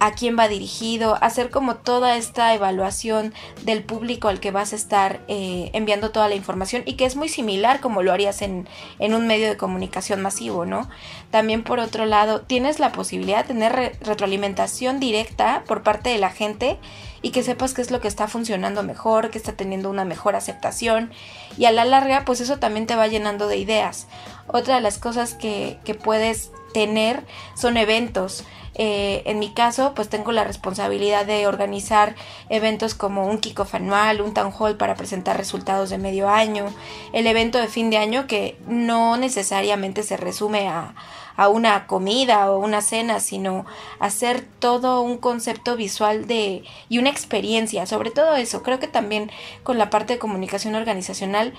a 0.00 0.12
quién 0.12 0.36
va 0.38 0.48
dirigido, 0.48 1.16
hacer 1.20 1.50
como 1.50 1.76
toda 1.76 2.16
esta 2.16 2.54
evaluación 2.54 3.32
del 3.62 3.84
público 3.84 4.28
al 4.28 4.40
que 4.40 4.50
vas 4.50 4.72
a 4.72 4.76
estar 4.76 5.20
eh, 5.28 5.70
enviando 5.74 6.10
toda 6.10 6.28
la 6.28 6.34
información 6.34 6.82
y 6.86 6.94
que 6.94 7.04
es 7.04 7.16
muy 7.16 7.28
similar 7.28 7.80
como 7.80 8.02
lo 8.02 8.10
harías 8.10 8.40
en, 8.42 8.66
en, 8.98 9.14
un 9.14 9.26
medio 9.26 9.48
de 9.48 9.58
comunicación 9.58 10.22
masivo, 10.22 10.64
¿no? 10.64 10.88
También 11.30 11.62
por 11.62 11.78
otro 11.78 12.06
lado, 12.06 12.40
tienes 12.40 12.80
la 12.80 12.92
posibilidad 12.92 13.42
de 13.44 13.48
tener 13.54 13.98
retroalimentación 14.00 15.00
directa 15.00 15.64
por 15.66 15.82
parte 15.82 16.10
de 16.10 16.18
la 16.18 16.30
gente 16.30 16.78
y 17.22 17.30
que 17.30 17.42
sepas 17.42 17.74
qué 17.74 17.82
es 17.82 17.90
lo 17.90 18.00
que 18.00 18.08
está 18.08 18.28
funcionando 18.28 18.82
mejor, 18.82 19.30
que 19.30 19.38
está 19.38 19.52
teniendo 19.52 19.90
una 19.90 20.04
mejor 20.04 20.36
aceptación 20.36 21.10
y 21.58 21.66
a 21.66 21.72
la 21.72 21.84
larga 21.84 22.24
pues 22.24 22.40
eso 22.40 22.58
también 22.58 22.86
te 22.86 22.96
va 22.96 23.06
llenando 23.06 23.46
de 23.46 23.56
ideas. 23.56 24.06
Otra 24.46 24.76
de 24.76 24.80
las 24.80 24.98
cosas 24.98 25.34
que, 25.34 25.78
que 25.84 25.94
puedes 25.94 26.50
tener 26.72 27.24
son 27.54 27.76
eventos. 27.76 28.44
Eh, 28.74 29.22
en 29.26 29.38
mi 29.38 29.52
caso, 29.52 29.92
pues 29.94 30.08
tengo 30.08 30.32
la 30.32 30.44
responsabilidad 30.44 31.26
de 31.26 31.46
organizar 31.46 32.14
eventos 32.48 32.94
como 32.94 33.26
un 33.26 33.38
kickoff 33.38 33.74
anual, 33.74 34.20
un 34.20 34.32
town 34.32 34.52
hall 34.56 34.76
para 34.76 34.94
presentar 34.94 35.36
resultados 35.36 35.90
de 35.90 35.98
medio 35.98 36.28
año, 36.28 36.66
el 37.12 37.26
evento 37.26 37.58
de 37.58 37.66
fin 37.66 37.90
de 37.90 37.98
año 37.98 38.26
que 38.26 38.56
no 38.66 39.16
necesariamente 39.16 40.02
se 40.02 40.16
resume 40.16 40.68
a, 40.68 40.94
a 41.40 41.48
una 41.48 41.86
comida 41.86 42.50
o 42.50 42.58
una 42.58 42.82
cena, 42.82 43.18
sino 43.18 43.64
hacer 43.98 44.42
todo 44.58 45.00
un 45.00 45.16
concepto 45.16 45.74
visual 45.74 46.26
de 46.26 46.64
y 46.90 46.98
una 46.98 47.08
experiencia, 47.08 47.86
sobre 47.86 48.10
todo 48.10 48.36
eso. 48.36 48.62
Creo 48.62 48.78
que 48.78 48.88
también 48.88 49.30
con 49.62 49.78
la 49.78 49.88
parte 49.88 50.12
de 50.12 50.18
comunicación 50.18 50.74
organizacional 50.74 51.54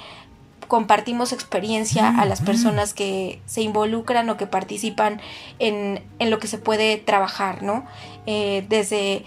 compartimos 0.68 1.34
experiencia 1.34 2.10
a 2.10 2.26
las 2.26 2.42
personas 2.42 2.94
que 2.94 3.42
se 3.48 3.64
involucran 3.64 4.30
o 4.30 4.38
que 4.38 4.46
participan 4.46 5.20
en, 5.58 6.04
en 6.20 6.30
lo 6.30 6.38
que 6.38 6.46
se 6.46 6.60
puede 6.60 6.98
trabajar, 6.98 7.64
¿no? 7.64 7.84
Eh, 8.28 8.64
desde 8.70 9.26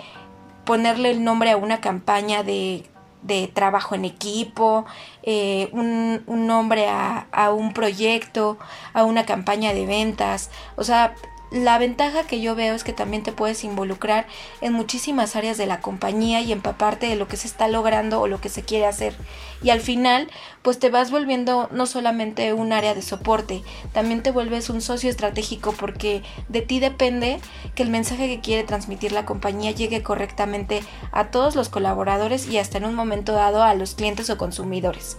ponerle 0.65 1.11
el 1.11 1.25
nombre 1.25 1.51
a 1.51 1.57
una 1.57 1.81
campaña 1.81 2.45
de, 2.45 2.85
de 3.25 3.49
trabajo 3.49 3.95
en 3.95 4.05
equipo, 4.05 4.85
eh, 5.23 5.69
un, 5.73 6.23
un, 6.27 6.47
nombre 6.47 6.89
a, 6.89 7.27
a 7.33 7.53
un 7.53 7.73
proyecto, 7.73 8.59
a 8.93 9.05
una 9.05 9.25
campaña 9.25 9.75
de 9.75 9.87
ventas, 9.87 10.51
o 10.77 10.85
sea, 10.85 11.15
la 11.55 11.79
ventaja 11.79 12.25
que 12.25 12.41
yo 12.41 12.57
veo 12.57 12.75
es 12.75 12.83
que 12.83 12.93
también 12.93 13.23
te 13.23 13.31
puedes 13.31 13.63
involucrar 13.63 14.27
en 14.61 14.73
muchísimas 14.73 15.37
áreas 15.37 15.57
de 15.57 15.67
la 15.67 15.81
compañía 15.81 16.41
y 16.41 16.51
empaparte 16.51 17.07
de 17.07 17.15
lo 17.15 17.29
que 17.29 17.37
se 17.37 17.47
está 17.47 17.69
logrando 17.69 18.21
o 18.21 18.27
lo 18.27 18.41
que 18.41 18.49
se 18.49 18.65
quiere 18.65 18.87
hacer. 18.87 19.15
Y 19.63 19.71
al 19.71 19.81
final, 19.81 20.29
pues 20.63 20.81
te 20.81 20.91
vas 20.91 21.13
volviendo 21.13 21.69
no 21.71 21.87
solamente 21.87 22.53
un 22.53 22.73
área 22.73 22.93
de 22.93 23.03
soporte, 23.03 23.63
también 23.93 24.21
te 24.21 24.33
vuelves 24.33 24.69
un 24.69 24.81
socio 24.81 25.09
estratégico 25.09 25.73
porque 25.79 26.25
de 26.49 26.61
ti 26.61 26.81
depende 26.81 27.39
que 27.77 27.85
el 27.85 27.89
mensaje 27.89 28.27
que 28.27 28.41
quiere 28.41 28.65
transmitir 28.65 29.13
la 29.13 29.25
compañía 29.25 29.71
llegue 29.71 30.03
correctamente 30.03 30.83
a 31.13 31.27
todos 31.29 31.55
los 31.55 31.69
colaboradores 31.69 32.49
y 32.49 32.59
hasta 32.59 32.79
en 32.79 32.85
un 32.85 32.97
momento 32.97 33.33
dado 33.33 33.63
a 33.63 33.75
los 33.75 33.95
clientes 33.95 34.29
o 34.29 34.37
consumidores. 34.39 35.19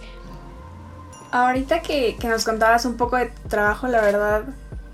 Ahorita 1.32 1.80
que, 1.80 2.16
que 2.20 2.28
nos 2.28 2.44
contabas 2.44 2.84
un 2.84 2.98
poco 2.98 3.16
de 3.16 3.26
tu 3.26 3.48
trabajo, 3.48 3.88
la 3.88 4.02
verdad 4.02 4.44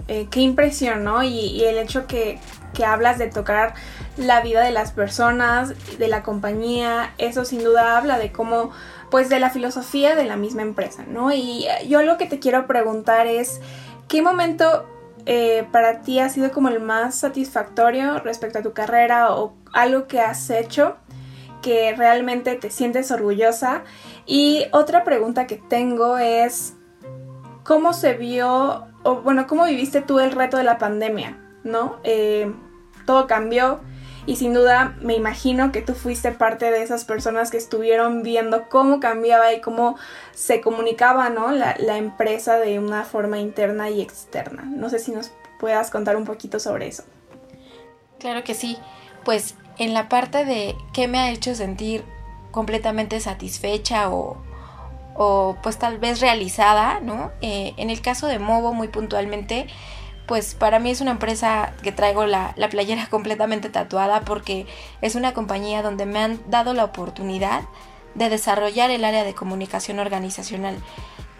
eh, 0.09 0.27
qué 0.31 0.41
impresión, 0.41 1.05
¿no? 1.05 1.23
Y, 1.23 1.63
el 1.65 1.79
hecho 1.79 2.07
que, 2.07 2.39
que, 2.75 2.85
hablas 2.85 3.19
de 3.19 3.29
tocar 3.29 3.75
la 4.17 4.41
vida 4.41 4.63
de 4.63 4.73
las 4.73 4.93
personas, 4.93 5.75
de 5.99 6.09
la 6.09 6.23
compañía, 6.23 7.15
eso 7.19 7.45
sin 7.45 7.63
duda 7.63 7.97
habla 7.97 8.19
de 8.19 8.33
cómo, 8.33 8.71
pues 9.11 9.29
de 9.29 9.39
la 9.39 9.51
filosofía 9.51 10.17
de 10.17 10.25
la 10.25 10.37
misma 10.37 10.63
empresa, 10.63 11.05
¿no? 11.07 11.33
Y 11.33 11.67
eh, 11.67 11.87
yo 11.89 12.03
lo 12.03 12.19
que 12.19 12.27
te 12.27 12.41
quiero 12.41 12.67
preguntar 12.67 13.27
es, 13.27 13.61
¿qué 14.09 14.23
momento 14.23 14.87
eh, 15.25 15.67
para 15.71 16.03
ti 16.03 16.19
ha 16.19 16.29
sido 16.29 16.51
como 16.51 16.69
el 16.69 16.81
más 16.81 17.15
satisfactorio 17.15 18.19
respecto 18.19 18.59
a 18.59 18.63
tu 18.63 18.73
carrera 18.73 19.35
o 19.37 19.55
algo 19.73 20.09
que 20.09 20.21
has 20.21 20.51
hecho 20.51 20.97
que 21.63 21.95
realmente 21.97 22.57
te 22.57 22.71
sientes 22.71 23.13
orgullosa? 23.13 23.85
Y 24.27 24.65
otra 24.73 25.05
pregunta 25.05 25.47
que 25.47 25.57
tengo 25.57 26.19
es, 26.19 26.75
¿cómo 27.63 27.93
se 27.93 28.15
vio 28.15 28.92
o 29.03 29.17
bueno, 29.17 29.47
¿cómo 29.47 29.65
viviste 29.65 30.01
tú 30.01 30.21
el 30.21 30.33
reto 30.33 30.57
de 30.57 30.65
la 30.65 30.79
pandemia? 30.79 31.39
¿No? 31.65 31.99
Eh, 32.05 32.53
todo 33.07 33.27
cambió 33.27 33.81
y 34.27 34.37
sin 34.37 34.55
duda 34.55 34.97
me 35.01 35.15
imagino 35.15 35.73
que 35.73 35.83
tú 35.83 35.95
fuiste 35.95 36.31
parte 36.33 36.71
de 36.71 36.83
esas 36.83 37.05
personas 37.05 37.51
que 37.51 37.57
estuvieron 37.57 38.23
viendo 38.23 38.69
cómo 38.69 39.01
cambiaba 39.01 39.53
y 39.53 39.61
cómo 39.61 39.97
se 40.33 40.61
comunicaba, 40.61 41.29
¿no? 41.29 41.51
La, 41.51 41.77
la 41.79 41.99
empresa 41.99 42.59
de 42.59 42.79
una 42.79 43.05
forma 43.05 43.39
interna 43.39 43.91
y 43.91 44.01
externa. 44.01 44.63
No 44.65 44.89
sé 44.89 44.99
si 44.99 45.11
nos 45.11 45.33
puedas 45.59 45.91
contar 45.91 46.17
un 46.17 46.25
poquito 46.25 46.61
sobre 46.61 46.87
eso. 46.89 47.03
Claro 48.19 48.45
que 48.45 48.55
sí. 48.55 48.79
Pues 49.25 49.57
en 49.79 49.95
la 49.95 50.09
parte 50.09 50.45
de 50.45 50.77
qué 50.93 51.09
me 51.09 51.19
ha 51.19 51.31
hecho 51.31 51.55
sentir 51.55 52.05
completamente 52.53 53.19
satisfecha 53.19 54.11
o, 54.11 54.37
o 55.15 55.57
pues 55.63 55.79
tal 55.79 55.99
vez 55.99 56.21
realizada, 56.21 57.01
¿no? 57.01 57.31
Eh, 57.41 57.75
en 57.77 57.91
el 57.91 58.01
caso 58.01 58.27
de 58.27 58.39
Movo, 58.39 58.73
muy 58.73 58.89
puntualmente, 58.89 59.67
pues 60.27 60.55
para 60.55 60.79
mí 60.79 60.91
es 60.91 61.01
una 61.01 61.13
empresa 61.13 61.75
que 61.83 61.93
traigo 61.93 62.27
la, 62.27 62.55
la, 62.57 62.69
playera 62.69 63.07
completamente 63.11 63.69
tatuada 63.69 64.21
porque 64.23 64.67
es 65.01 65.15
una 65.15 65.35
compañía 65.35 65.83
donde 65.83 66.07
me 66.07 66.19
han 66.21 66.41
dado 66.51 66.75
la 66.75 66.85
oportunidad 66.85 67.63
de 68.15 68.29
desarrollar 68.29 68.91
el 68.91 69.05
área 69.05 69.25
de 69.25 69.35
comunicación 69.35 69.99
organizacional. 69.99 70.77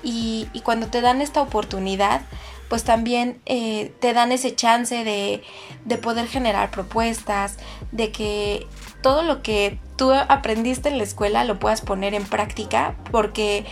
Y, 0.03 0.49
y 0.53 0.61
cuando 0.61 0.89
te 0.89 1.01
dan 1.01 1.21
esta 1.21 1.43
oportunidad, 1.43 2.23
pues 2.69 2.85
también 2.85 3.39
eh, 3.45 3.93
te 4.01 4.15
dan 4.15 4.33
ese 4.33 4.55
chance 4.55 5.05
de, 5.05 5.43
de 5.85 5.99
poder 5.99 6.27
generar 6.27 6.71
propuestas, 6.71 7.59
de 7.93 8.11
que 8.11 8.67
todo 9.03 9.23
lo 9.23 9.43
que 9.43 9.79
tú 9.97 10.13
aprendiste 10.13 10.89
en 10.89 10.99
la 10.99 11.05
escuela 11.05 11.45
lo 11.45 11.59
puedas 11.59 11.81
poner 11.81 12.15
en 12.15 12.25
práctica 12.25 12.95
porque 13.11 13.67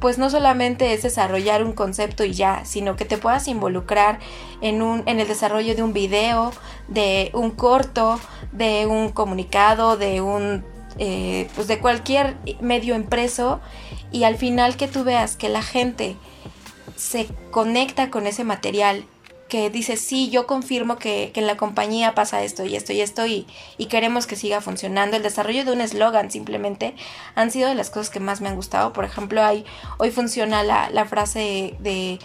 pues 0.00 0.18
no 0.18 0.28
solamente 0.28 0.92
es 0.92 1.02
desarrollar 1.02 1.64
un 1.64 1.72
concepto 1.72 2.24
y 2.24 2.32
ya, 2.32 2.64
sino 2.64 2.96
que 2.96 3.04
te 3.04 3.16
puedas 3.16 3.48
involucrar 3.48 4.18
en, 4.60 4.82
un, 4.82 5.02
en 5.06 5.20
el 5.20 5.28
desarrollo 5.28 5.74
de 5.74 5.82
un 5.82 5.92
video, 5.92 6.52
de 6.88 7.30
un 7.32 7.50
corto, 7.50 8.20
de 8.52 8.86
un 8.86 9.10
comunicado, 9.10 9.96
de 9.96 10.20
un 10.20 10.64
eh, 10.98 11.48
pues 11.56 11.66
de 11.66 11.80
cualquier 11.80 12.36
medio 12.60 12.94
impreso 12.94 13.60
y 14.12 14.24
al 14.24 14.36
final 14.36 14.76
que 14.76 14.86
tú 14.86 15.02
veas 15.02 15.36
que 15.36 15.48
la 15.48 15.62
gente 15.62 16.16
se 16.96 17.26
conecta 17.50 18.10
con 18.10 18.26
ese 18.26 18.44
material 18.44 19.04
que 19.54 19.70
dice, 19.70 19.96
sí, 19.96 20.30
yo 20.30 20.48
confirmo 20.48 20.96
que, 20.96 21.30
en 21.32 21.46
la 21.46 21.56
compañía 21.56 22.12
pasa 22.16 22.42
esto 22.42 22.64
y 22.64 22.74
esto 22.74 22.92
y 22.92 23.00
esto 23.00 23.24
y, 23.24 23.46
queremos 23.88 24.26
que 24.26 24.34
siga 24.34 24.60
funcionando. 24.60 25.16
El 25.16 25.22
desarrollo 25.22 25.64
de 25.64 25.70
un 25.70 25.80
eslogan 25.80 26.28
simplemente 26.32 26.96
han 27.36 27.52
sido 27.52 27.68
de 27.68 27.76
las 27.76 27.88
cosas 27.88 28.10
que 28.10 28.18
más 28.18 28.40
me 28.40 28.48
han 28.48 28.56
gustado. 28.56 28.92
Por 28.92 29.04
ejemplo, 29.04 29.44
hay, 29.44 29.64
hoy 29.98 30.10
funciona 30.10 30.64
la, 30.64 30.90
la 30.90 31.04
frase 31.04 31.76
de 31.78 32.18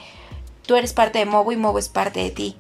tú 0.66 0.76
eres 0.76 0.94
parte 0.94 1.20
de 1.20 1.28
Movo 1.28 1.52
y 1.52 1.56
Movo 1.56 1.78
es 1.78 1.88
parte 1.88 2.20
de 2.20 2.32
ti. 2.32 2.58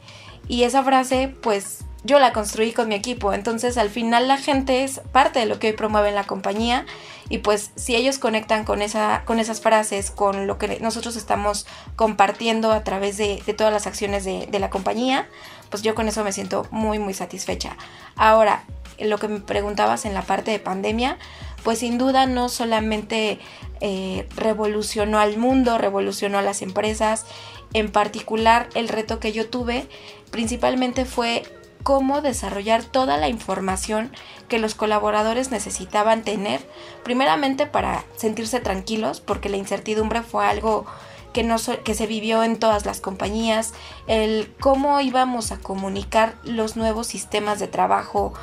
Y 0.47 0.61
esa 0.61 0.83
frase, 0.83 1.33
pues 1.41 1.79
yo 2.03 2.19
la 2.19 2.33
construí 2.33 2.71
con 2.71 2.87
mi 2.87 2.95
equipo. 2.95 3.33
Entonces 3.33 3.77
al 3.77 3.89
final 3.89 4.27
la 4.27 4.37
gente 4.37 4.83
es 4.83 5.01
parte 5.11 5.39
de 5.39 5.45
lo 5.45 5.59
que 5.59 5.67
hoy 5.67 5.73
promueve 5.73 6.09
en 6.09 6.15
la 6.15 6.25
compañía 6.25 6.85
y 7.29 7.39
pues 7.39 7.71
si 7.75 7.95
ellos 7.95 8.17
conectan 8.17 8.65
con, 8.65 8.81
esa, 8.81 9.23
con 9.25 9.39
esas 9.39 9.61
frases, 9.61 10.09
con 10.09 10.47
lo 10.47 10.57
que 10.57 10.79
nosotros 10.79 11.15
estamos 11.15 11.67
compartiendo 11.95 12.71
a 12.71 12.83
través 12.83 13.17
de, 13.17 13.37
todas 13.57 13.73
las 13.73 13.85
acciones 13.85 14.23
de, 14.23 14.59
la 14.59 14.69
compañía, 14.69 15.27
pues 15.69 15.83
yo 15.83 15.95
con 15.95 16.07
eso 16.07 16.23
me 16.23 16.31
siento 16.31 16.65
muy 16.71 16.99
muy 16.99 17.13
satisfecha. 17.13 17.77
Ahora, 18.15 18.63
lo 18.99 19.17
que 19.17 19.27
me 19.27 19.39
preguntabas 19.39 20.05
en 20.05 20.13
la 20.13 20.23
parte 20.23 20.51
de 20.51 20.59
pandemia, 20.59 21.17
pues 21.63 21.79
sin 21.79 21.97
duda 21.97 22.25
no 22.25 22.49
solamente 22.49 23.39
eh, 23.79 24.27
revolucionó 24.35 25.19
al 25.19 25.37
mundo, 25.37 25.77
revolucionó 25.77 26.39
a 26.39 26.41
las 26.41 26.61
empresas, 26.61 27.25
en 27.73 27.91
particular 27.91 28.67
el 28.73 28.87
reto 28.87 29.19
que 29.19 29.31
yo 29.31 29.47
tuve 29.47 29.87
principalmente 30.31 31.05
fue 31.05 31.43
cómo 31.83 32.21
desarrollar 32.21 32.83
toda 32.83 33.17
la 33.17 33.29
información 33.29 34.11
que 34.47 34.59
los 34.59 34.75
colaboradores 34.75 35.51
necesitaban 35.51 36.23
tener, 36.23 36.67
primeramente 37.03 37.65
para 37.65 38.03
sentirse 38.15 38.59
tranquilos, 38.59 39.21
porque 39.21 39.49
la 39.49 39.57
incertidumbre 39.57 40.21
fue 40.21 40.45
algo 40.45 40.85
que, 41.33 41.43
no, 41.43 41.57
que 41.83 41.93
se 41.93 42.07
vivió 42.07 42.43
en 42.43 42.57
todas 42.57 42.85
las 42.85 43.01
compañías, 43.01 43.73
el 44.07 44.53
cómo 44.59 44.99
íbamos 45.01 45.51
a 45.51 45.57
comunicar 45.57 46.35
los 46.43 46.75
nuevos 46.75 47.07
sistemas 47.07 47.59
de 47.59 47.67
trabajo 47.67 48.33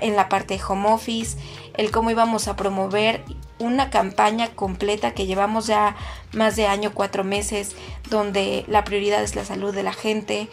en 0.00 0.16
la 0.16 0.28
parte 0.28 0.56
de 0.56 0.62
home 0.62 0.92
office, 0.92 1.38
el 1.74 1.90
cómo 1.90 2.10
íbamos 2.10 2.48
a 2.48 2.56
promover 2.56 3.24
una 3.58 3.90
campaña 3.90 4.48
completa 4.48 5.12
que 5.12 5.26
llevamos 5.26 5.66
ya 5.66 5.96
más 6.32 6.56
de 6.56 6.66
año, 6.66 6.92
cuatro 6.94 7.24
meses, 7.24 7.74
donde 8.08 8.64
la 8.68 8.84
prioridad 8.84 9.22
es 9.22 9.34
la 9.36 9.44
salud 9.44 9.74
de 9.74 9.82
la 9.82 9.92
gente. 9.92 10.48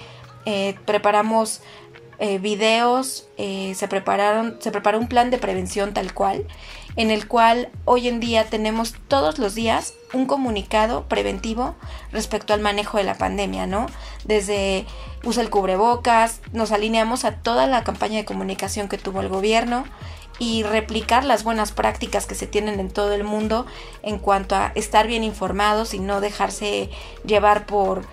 Eh, 0.45 0.75
preparamos 0.85 1.61
eh, 2.19 2.39
videos, 2.39 3.27
eh, 3.37 3.73
se 3.75 3.87
prepararon, 3.87 4.57
se 4.59 4.71
preparó 4.71 4.99
un 4.99 5.07
plan 5.07 5.29
de 5.29 5.37
prevención 5.37 5.93
tal 5.93 6.13
cual, 6.13 6.45
en 6.95 7.11
el 7.11 7.27
cual 7.27 7.69
hoy 7.85 8.07
en 8.07 8.19
día 8.19 8.45
tenemos 8.45 8.95
todos 9.07 9.37
los 9.37 9.53
días 9.53 9.93
un 10.13 10.25
comunicado 10.25 11.07
preventivo 11.07 11.75
respecto 12.11 12.53
al 12.53 12.61
manejo 12.61 12.97
de 12.97 13.03
la 13.03 13.15
pandemia, 13.15 13.67
¿no? 13.67 13.85
Desde 14.25 14.85
usa 15.23 15.43
el 15.43 15.49
cubrebocas, 15.49 16.41
nos 16.53 16.71
alineamos 16.71 17.23
a 17.23 17.35
toda 17.35 17.67
la 17.67 17.83
campaña 17.83 18.17
de 18.17 18.25
comunicación 18.25 18.89
que 18.89 18.97
tuvo 18.97 19.21
el 19.21 19.29
gobierno, 19.29 19.85
y 20.39 20.63
replicar 20.63 21.25
las 21.25 21.43
buenas 21.43 21.71
prácticas 21.71 22.25
que 22.25 22.35
se 22.35 22.47
tienen 22.47 22.79
en 22.79 22.91
todo 22.91 23.13
el 23.13 23.23
mundo 23.23 23.65
en 24.03 24.19
cuanto 24.19 24.55
a 24.55 24.71
estar 24.75 25.07
bien 25.07 25.23
informados 25.23 25.93
y 25.93 25.99
no 25.99 26.21
dejarse 26.21 26.89
llevar 27.25 27.65
por, 27.65 28.03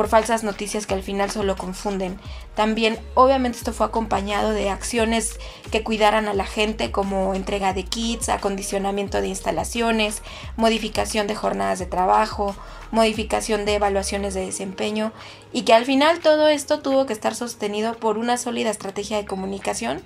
por 0.00 0.08
falsas 0.08 0.44
noticias 0.44 0.86
que 0.86 0.94
al 0.94 1.02
final 1.02 1.30
solo 1.30 1.56
confunden. 1.56 2.18
También 2.54 2.98
obviamente 3.12 3.58
esto 3.58 3.74
fue 3.74 3.84
acompañado 3.84 4.48
de 4.48 4.70
acciones 4.70 5.38
que 5.70 5.82
cuidaran 5.82 6.26
a 6.26 6.32
la 6.32 6.46
gente 6.46 6.90
como 6.90 7.34
entrega 7.34 7.74
de 7.74 7.84
kits, 7.84 8.30
acondicionamiento 8.30 9.20
de 9.20 9.28
instalaciones, 9.28 10.22
modificación 10.56 11.26
de 11.26 11.34
jornadas 11.34 11.80
de 11.80 11.84
trabajo, 11.84 12.56
modificación 12.90 13.66
de 13.66 13.74
evaluaciones 13.74 14.32
de 14.32 14.46
desempeño 14.46 15.12
y 15.52 15.64
que 15.64 15.74
al 15.74 15.84
final 15.84 16.20
todo 16.20 16.48
esto 16.48 16.80
tuvo 16.80 17.04
que 17.04 17.12
estar 17.12 17.34
sostenido 17.34 17.92
por 17.98 18.16
una 18.16 18.38
sólida 18.38 18.70
estrategia 18.70 19.18
de 19.18 19.26
comunicación 19.26 20.00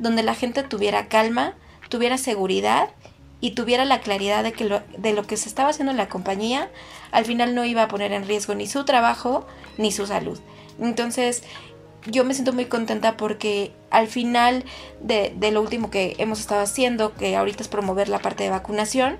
donde 0.00 0.24
la 0.24 0.34
gente 0.34 0.64
tuviera 0.64 1.06
calma, 1.06 1.54
tuviera 1.88 2.18
seguridad 2.18 2.88
y 3.46 3.52
tuviera 3.52 3.84
la 3.84 4.00
claridad 4.00 4.42
de 4.42 4.52
que 4.52 4.64
lo, 4.64 4.82
de 4.98 5.12
lo 5.12 5.24
que 5.24 5.36
se 5.36 5.48
estaba 5.48 5.68
haciendo 5.68 5.92
en 5.92 5.98
la 5.98 6.08
compañía 6.08 6.68
al 7.12 7.24
final 7.24 7.54
no 7.54 7.64
iba 7.64 7.84
a 7.84 7.86
poner 7.86 8.10
en 8.10 8.26
riesgo 8.26 8.56
ni 8.56 8.66
su 8.66 8.84
trabajo 8.84 9.46
ni 9.78 9.92
su 9.92 10.04
salud. 10.04 10.40
Entonces 10.80 11.44
yo 12.06 12.24
me 12.24 12.34
siento 12.34 12.52
muy 12.52 12.64
contenta 12.64 13.16
porque 13.16 13.70
al 13.90 14.08
final 14.08 14.64
de, 15.00 15.32
de 15.36 15.52
lo 15.52 15.62
último 15.62 15.92
que 15.92 16.16
hemos 16.18 16.40
estado 16.40 16.60
haciendo, 16.60 17.14
que 17.14 17.36
ahorita 17.36 17.62
es 17.62 17.68
promover 17.68 18.08
la 18.08 18.18
parte 18.18 18.42
de 18.42 18.50
vacunación, 18.50 19.16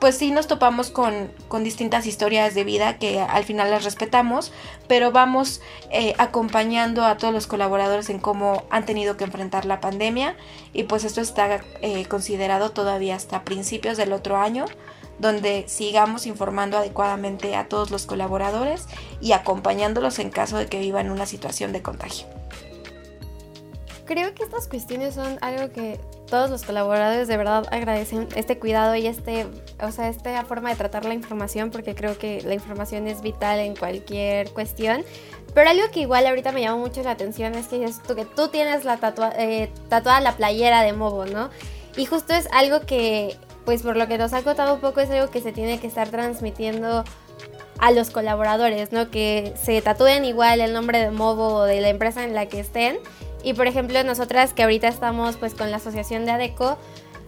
pues 0.00 0.16
sí 0.16 0.30
nos 0.30 0.46
topamos 0.46 0.90
con, 0.90 1.30
distintas 1.62 2.06
historias 2.06 2.54
de 2.54 2.64
vida 2.64 2.96
que 2.96 3.20
al 3.20 3.44
final 3.44 3.70
las 3.70 3.84
respetamos, 3.84 4.50
pero 4.88 5.12
vamos 5.12 5.60
eh, 5.90 6.14
acompañando 6.16 7.04
a 7.04 7.18
todos 7.18 7.34
los 7.34 7.46
colaboradores 7.46 8.08
en 8.08 8.18
cómo 8.18 8.64
han 8.70 8.86
tenido 8.86 9.18
que 9.18 9.24
enfrentar 9.24 9.66
la 9.66 9.80
pandemia 9.80 10.36
y 10.72 10.84
pues 10.84 11.04
esto 11.04 11.20
está 11.20 11.60
eh, 11.82 12.06
considerado 12.06 12.70
todavía 12.70 13.14
hasta 13.14 13.44
principios 13.44 13.98
del 13.98 14.14
otro 14.14 14.38
año 14.38 14.64
donde 15.18 15.64
sigamos 15.68 16.24
informando 16.24 16.78
adecuadamente 16.78 17.54
a 17.54 17.68
todos 17.68 17.90
los 17.90 18.06
colaboradores 18.06 18.86
y 19.20 19.32
acompañándolos 19.32 20.18
en 20.18 20.30
caso 20.30 20.56
de 20.56 20.66
que 20.66 20.78
vivan 20.78 21.10
una 21.10 21.26
situación 21.26 21.72
de 21.72 21.82
contagio. 21.82 22.26
Creo 24.06 24.34
que 24.34 24.42
estas 24.44 24.66
cuestiones 24.66 25.14
son 25.14 25.38
algo 25.42 25.70
que 25.72 26.00
todos 26.30 26.48
los 26.48 26.62
colaboradores 26.62 27.28
de 27.28 27.36
verdad 27.36 27.66
agradecen 27.70 28.28
este 28.36 28.58
cuidado 28.58 28.94
y 28.94 29.06
este, 29.06 29.46
o 29.82 29.90
sea, 29.90 30.08
esta 30.08 30.44
forma 30.44 30.70
de 30.70 30.76
tratar 30.76 31.04
la 31.04 31.12
información 31.12 31.70
porque 31.70 31.94
creo 31.94 32.16
que 32.16 32.40
la 32.42 32.54
información 32.54 33.08
es 33.08 33.20
vital 33.20 33.58
en 33.58 33.74
cualquier 33.74 34.50
cuestión. 34.52 35.04
Pero 35.52 35.68
algo 35.68 35.82
que 35.92 36.00
igual 36.00 36.26
ahorita 36.26 36.52
me 36.52 36.62
llamó 36.62 36.78
mucho 36.78 37.02
la 37.02 37.10
atención 37.10 37.54
es 37.56 37.66
que 37.66 37.84
tú, 38.06 38.14
que 38.14 38.24
tú 38.24 38.48
tienes 38.48 38.84
la 38.84 38.98
eh, 39.36 39.70
tatuada 39.88 40.20
la 40.20 40.36
playera 40.36 40.82
de 40.82 40.92
Mobo, 40.92 41.26
¿no? 41.26 41.50
Y 41.96 42.06
justo 42.06 42.32
es 42.32 42.48
algo 42.52 42.80
que, 42.82 43.36
pues 43.64 43.82
por 43.82 43.96
lo 43.96 44.06
que 44.06 44.16
nos 44.16 44.32
ha 44.32 44.42
contado 44.42 44.74
un 44.74 44.80
poco, 44.80 45.00
es 45.00 45.10
algo 45.10 45.30
que 45.30 45.40
se 45.40 45.50
tiene 45.50 45.80
que 45.80 45.88
estar 45.88 46.08
transmitiendo 46.08 47.04
a 47.78 47.90
los 47.90 48.10
colaboradores, 48.10 48.92
¿no? 48.92 49.10
Que 49.10 49.52
se 49.60 49.82
tatúen 49.82 50.24
igual 50.24 50.60
el 50.60 50.72
nombre 50.72 51.00
de 51.00 51.10
Mobo 51.10 51.54
o 51.54 51.62
de 51.64 51.80
la 51.80 51.88
empresa 51.88 52.22
en 52.22 52.34
la 52.34 52.46
que 52.46 52.60
estén 52.60 52.98
y 53.42 53.54
por 53.54 53.66
ejemplo, 53.66 54.02
nosotras 54.04 54.52
que 54.52 54.62
ahorita 54.62 54.88
estamos 54.88 55.36
pues 55.36 55.54
con 55.54 55.70
la 55.70 55.78
asociación 55.78 56.24
de 56.24 56.32
ADECO, 56.32 56.78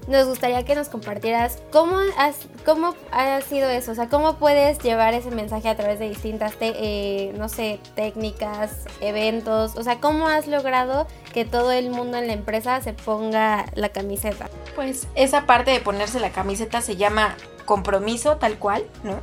nos 0.09 0.27
gustaría 0.27 0.65
que 0.65 0.75
nos 0.75 0.89
compartieras 0.89 1.63
cómo, 1.71 1.97
has, 2.19 2.37
cómo 2.65 2.95
ha 3.13 3.41
sido 3.41 3.69
eso, 3.69 3.93
o 3.93 3.95
sea, 3.95 4.09
cómo 4.09 4.37
puedes 4.37 4.79
llevar 4.81 5.15
ese 5.15 5.31
mensaje 5.31 5.69
a 5.69 5.77
través 5.77 6.01
de 6.01 6.09
distintas, 6.09 6.55
eh, 6.61 7.33
no 7.39 7.49
sé, 7.49 7.79
técnicas, 7.95 8.85
eventos, 9.01 9.77
o 9.77 9.83
sea, 9.85 10.01
cómo 10.01 10.27
has 10.27 10.49
logrado 10.49 11.07
que 11.33 11.45
todo 11.45 11.71
el 11.71 11.91
mundo 11.91 12.19
en 12.19 12.27
la 12.27 12.33
empresa 12.33 12.81
se 12.81 12.93
ponga 12.95 13.67
la 13.75 13.91
camiseta. 13.91 14.51
Pues 14.75 15.07
esa 15.15 15.47
parte 15.47 15.71
de 15.71 15.81
ponerse 15.81 16.19
la 16.19 16.31
camiseta 16.31 16.81
se 16.81 16.97
llama 16.97 17.37
compromiso 17.65 18.37
tal 18.37 18.59
cual, 18.59 18.85
¿no? 19.05 19.21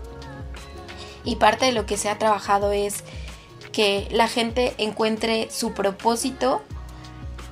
Y 1.26 1.36
parte 1.36 1.66
de 1.66 1.74
lo 1.74 1.86
que 1.86 1.98
se 1.98 2.10
ha 2.10 2.18
trabajado 2.18 2.72
es 2.72 3.04
que 3.74 4.08
la 4.12 4.28
gente 4.30 4.74
encuentre 4.78 5.50
su 5.52 5.74
propósito 5.74 6.62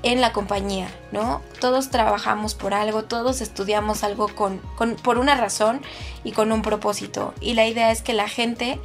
en 0.04 0.22
la 0.22 0.34
compañía, 0.34 0.90
¿no? 1.12 1.42
Todos 1.60 1.90
trabajamos 1.90 2.56
por 2.56 2.74
algo, 2.74 3.04
todos 3.04 3.42
estudiamos 3.42 4.04
algo 4.04 4.28
con, 4.28 4.60
por 5.04 5.18
una 5.18 5.36
razón 5.36 5.82
y 6.24 6.32
con 6.32 6.52
un 6.52 6.62
propósito. 6.62 7.34
Y 7.42 7.54
la 7.54 7.68
idea 7.68 7.92
es 7.92 8.02
que 8.02 8.14
la 8.14 8.30
gente 8.30 8.80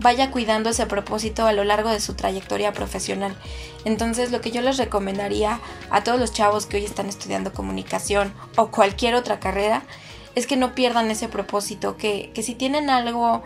vaya 0.00 0.30
cuidando 0.30 0.70
ese 0.70 0.86
propósito 0.86 1.46
a 1.46 1.52
lo 1.52 1.64
largo 1.64 1.90
de 1.90 2.00
su 2.00 2.14
trayectoria 2.14 2.72
profesional. 2.72 3.36
Entonces 3.84 4.30
lo 4.30 4.40
que 4.40 4.50
yo 4.50 4.62
les 4.62 4.78
recomendaría 4.78 5.60
a 5.90 6.02
todos 6.04 6.18
los 6.18 6.32
chavos 6.32 6.66
que 6.66 6.78
hoy 6.78 6.84
están 6.84 7.08
estudiando 7.08 7.52
comunicación 7.52 8.32
o 8.56 8.68
cualquier 8.70 9.14
otra 9.14 9.40
carrera 9.40 9.82
es 10.34 10.46
que 10.46 10.56
no 10.56 10.74
pierdan 10.74 11.10
ese 11.10 11.28
propósito, 11.28 11.96
que, 11.96 12.32
si 12.42 12.54
tienen 12.54 12.88
algo 12.88 13.42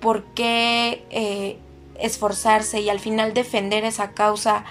por 0.00 0.24
qué 0.34 1.04
eh, 1.10 1.58
esforzarse 2.00 2.80
y 2.80 2.88
al 2.88 3.00
final 3.00 3.34
defender 3.34 3.84
esa 3.84 4.12
causa 4.12 4.64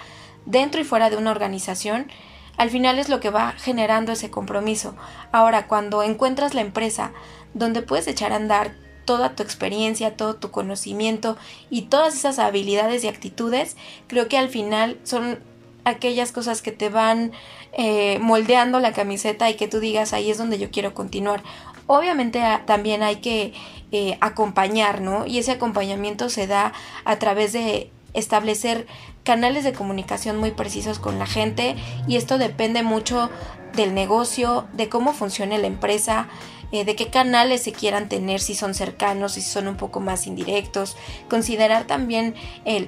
dentro 0.46 0.80
y 0.80 0.84
fuera 0.84 1.10
de 1.10 1.16
una 1.16 1.30
organización, 1.30 2.10
al 2.56 2.70
final 2.70 2.98
es 2.98 3.08
lo 3.08 3.20
que 3.20 3.30
va 3.30 3.52
generando 3.52 4.12
ese 4.12 4.30
compromiso. 4.30 4.94
Ahora, 5.30 5.66
cuando 5.66 6.02
encuentras 6.02 6.54
la 6.54 6.62
empresa 6.62 7.12
donde 7.52 7.82
puedes 7.82 8.08
echar 8.08 8.32
a 8.32 8.36
andar 8.36 8.74
toda 9.04 9.34
tu 9.34 9.42
experiencia, 9.42 10.16
todo 10.16 10.36
tu 10.36 10.50
conocimiento 10.50 11.36
y 11.70 11.82
todas 11.82 12.14
esas 12.14 12.38
habilidades 12.38 13.04
y 13.04 13.08
actitudes, 13.08 13.76
creo 14.08 14.28
que 14.28 14.38
al 14.38 14.48
final 14.48 14.98
son 15.04 15.38
aquellas 15.84 16.32
cosas 16.32 16.62
que 16.62 16.72
te 16.72 16.88
van 16.88 17.32
eh, 17.72 18.18
moldeando 18.20 18.80
la 18.80 18.92
camiseta 18.92 19.48
y 19.48 19.54
que 19.54 19.68
tú 19.68 19.78
digas 19.78 20.12
ahí 20.12 20.30
es 20.30 20.38
donde 20.38 20.58
yo 20.58 20.70
quiero 20.70 20.94
continuar. 20.94 21.42
Obviamente 21.86 22.42
ah, 22.42 22.64
también 22.66 23.02
hay 23.04 23.16
que 23.16 23.52
eh, 23.92 24.18
acompañar, 24.20 25.00
¿no? 25.00 25.26
Y 25.26 25.38
ese 25.38 25.52
acompañamiento 25.52 26.28
se 26.28 26.48
da 26.48 26.72
a 27.04 27.18
través 27.20 27.52
de 27.52 27.92
establecer 28.16 28.86
canales 29.22 29.64
de 29.64 29.72
comunicación 29.72 30.38
muy 30.38 30.50
precisos 30.50 30.98
con 30.98 31.18
la 31.18 31.26
gente 31.26 31.76
y 32.08 32.16
esto 32.16 32.38
depende 32.38 32.82
mucho 32.82 33.30
del 33.74 33.94
negocio, 33.94 34.66
de 34.72 34.88
cómo 34.88 35.12
funcione 35.12 35.58
la 35.58 35.66
empresa, 35.66 36.28
eh, 36.72 36.84
de 36.84 36.96
qué 36.96 37.08
canales 37.08 37.62
se 37.62 37.72
quieran 37.72 38.08
tener, 38.08 38.40
si 38.40 38.56
son 38.56 38.74
cercanos, 38.74 39.32
si 39.32 39.42
son 39.42 39.68
un 39.68 39.76
poco 39.76 40.00
más 40.00 40.26
indirectos. 40.26 40.96
Considerar 41.28 41.86
también 41.86 42.34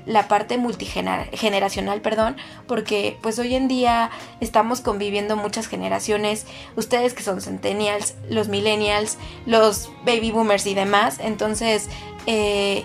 la 0.05 0.27
parte 0.27 0.59
multigeneracional, 0.59 2.01
perdón, 2.01 2.37
porque 2.67 3.17
pues 3.23 3.39
hoy 3.39 3.55
en 3.55 3.69
día 3.69 4.11
estamos 4.41 4.81
conviviendo 4.81 5.37
muchas 5.37 5.69
generaciones, 5.69 6.47
ustedes 6.75 7.15
que 7.15 7.23
son 7.23 7.41
centennials, 7.41 8.15
los 8.29 8.49
millennials, 8.49 9.17
los 9.47 9.91
baby 10.05 10.33
boomers 10.33 10.67
y 10.67 10.75
demás, 10.75 11.19
entonces... 11.21 11.89
Eh, 12.27 12.85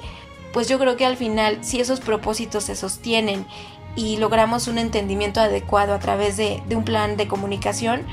pues 0.54 0.70
yo 0.70 0.80
creo 0.80 0.96
que 0.96 1.06
al 1.06 1.18
final, 1.18 1.58
si 1.62 1.82
esos 1.82 2.00
propósitos 2.00 2.64
se 2.66 2.76
sostienen 2.76 3.46
y 3.96 4.18
logramos 4.18 4.68
un 4.68 4.78
entendimiento 4.78 5.42
adecuado 5.42 5.94
a 5.94 6.00
través 6.00 6.38
de, 6.38 6.62
un 6.74 6.86
plan 6.86 7.18
de 7.18 7.28
comunicación, 7.28 8.06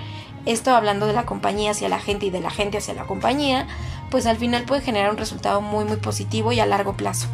esto 0.46 0.74
hablando 0.74 1.06
de 1.06 1.12
la 1.12 1.26
compañía 1.26 1.72
hacia 1.72 1.90
la 1.90 2.00
gente 2.00 2.26
y 2.26 2.30
de 2.30 2.40
la 2.40 2.50
gente 2.50 2.78
hacia 2.78 2.94
la 2.94 3.06
compañía, 3.06 3.68
pues 4.10 4.26
al 4.26 4.38
final 4.38 4.64
puede 4.64 4.80
generar 4.80 5.10
un 5.10 5.18
resultado 5.18 5.60
muy 5.60 5.84
muy 5.84 5.98
positivo 5.98 6.50
y 6.50 6.60
a 6.60 6.66
largo 6.66 6.96
plazo. 6.96 7.28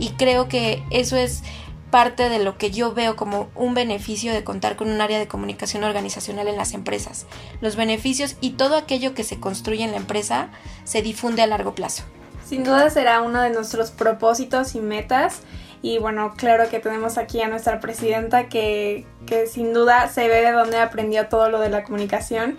Y 0.00 0.10
creo 0.10 0.48
que 0.48 0.82
eso 0.90 1.16
es 1.16 1.44
parte 1.92 2.28
de 2.28 2.38
lo 2.40 2.58
que 2.58 2.70
yo 2.70 2.92
veo 2.92 3.14
como 3.14 3.48
un 3.54 3.74
beneficio 3.74 4.32
de 4.32 4.44
contar 4.44 4.76
con 4.76 4.90
un 4.90 5.00
área 5.00 5.18
de 5.18 5.28
comunicación 5.28 5.84
organizacional 5.84 6.48
en 6.48 6.56
las 6.56 6.74
empresas. 6.74 7.26
Los 7.60 7.76
beneficios 7.76 8.36
y 8.40 8.50
todo 8.50 8.76
aquello 8.76 9.14
que 9.14 9.24
se 9.24 9.38
construye 9.38 9.84
en 9.84 9.92
la 9.92 9.96
empresa 9.98 10.50
se 10.84 11.02
difunde 11.02 11.42
a 11.42 11.46
largo 11.46 11.74
plazo. 11.74 12.04
Sin 12.50 12.64
duda 12.64 12.90
será 12.90 13.22
uno 13.22 13.40
de 13.42 13.50
nuestros 13.50 13.92
propósitos 13.92 14.74
y 14.74 14.80
metas 14.80 15.42
y 15.82 15.98
bueno, 15.98 16.34
claro 16.36 16.68
que 16.68 16.80
tenemos 16.80 17.16
aquí 17.16 17.40
a 17.40 17.46
nuestra 17.46 17.78
presidenta 17.78 18.48
que, 18.48 19.06
sin 19.48 19.72
duda 19.72 20.08
se 20.08 20.26
ve 20.26 20.42
de 20.42 20.50
dónde 20.50 20.78
aprendió 20.78 21.28
todo 21.28 21.48
lo 21.48 21.60
de 21.60 21.68
la 21.68 21.84
comunicación 21.84 22.58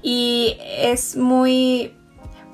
y 0.00 0.58
es 0.60 1.16
muy 1.16 1.92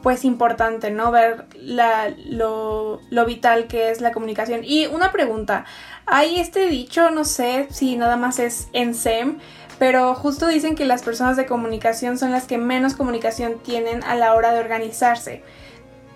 pues 0.02 0.24
importante, 0.24 0.90
¿no? 0.90 1.10
Ver 1.10 1.44
lo, 1.60 3.00
lo 3.10 3.26
vital 3.26 3.66
que 3.66 3.90
es 3.90 4.00
la 4.00 4.12
comunicación. 4.12 4.62
Y 4.64 4.86
una 4.86 5.12
pregunta, 5.12 5.66
hay 6.06 6.40
este 6.40 6.68
dicho, 6.68 7.10
no 7.10 7.26
sé 7.26 7.66
si 7.70 7.98
nada 7.98 8.16
más 8.16 8.38
es 8.38 8.68
en 8.72 8.94
SEM, 8.94 9.36
pero 9.78 10.14
justo 10.14 10.46
dicen 10.46 10.74
que 10.74 10.86
las 10.86 11.02
personas 11.02 11.36
de 11.36 11.44
comunicación 11.44 12.16
son 12.16 12.32
las 12.32 12.46
que 12.46 12.56
menos 12.56 12.94
comunicación 12.94 13.58
tienen 13.62 14.02
a 14.04 14.14
la 14.14 14.34
hora 14.34 14.54
de 14.54 14.60
organizarse. 14.60 15.42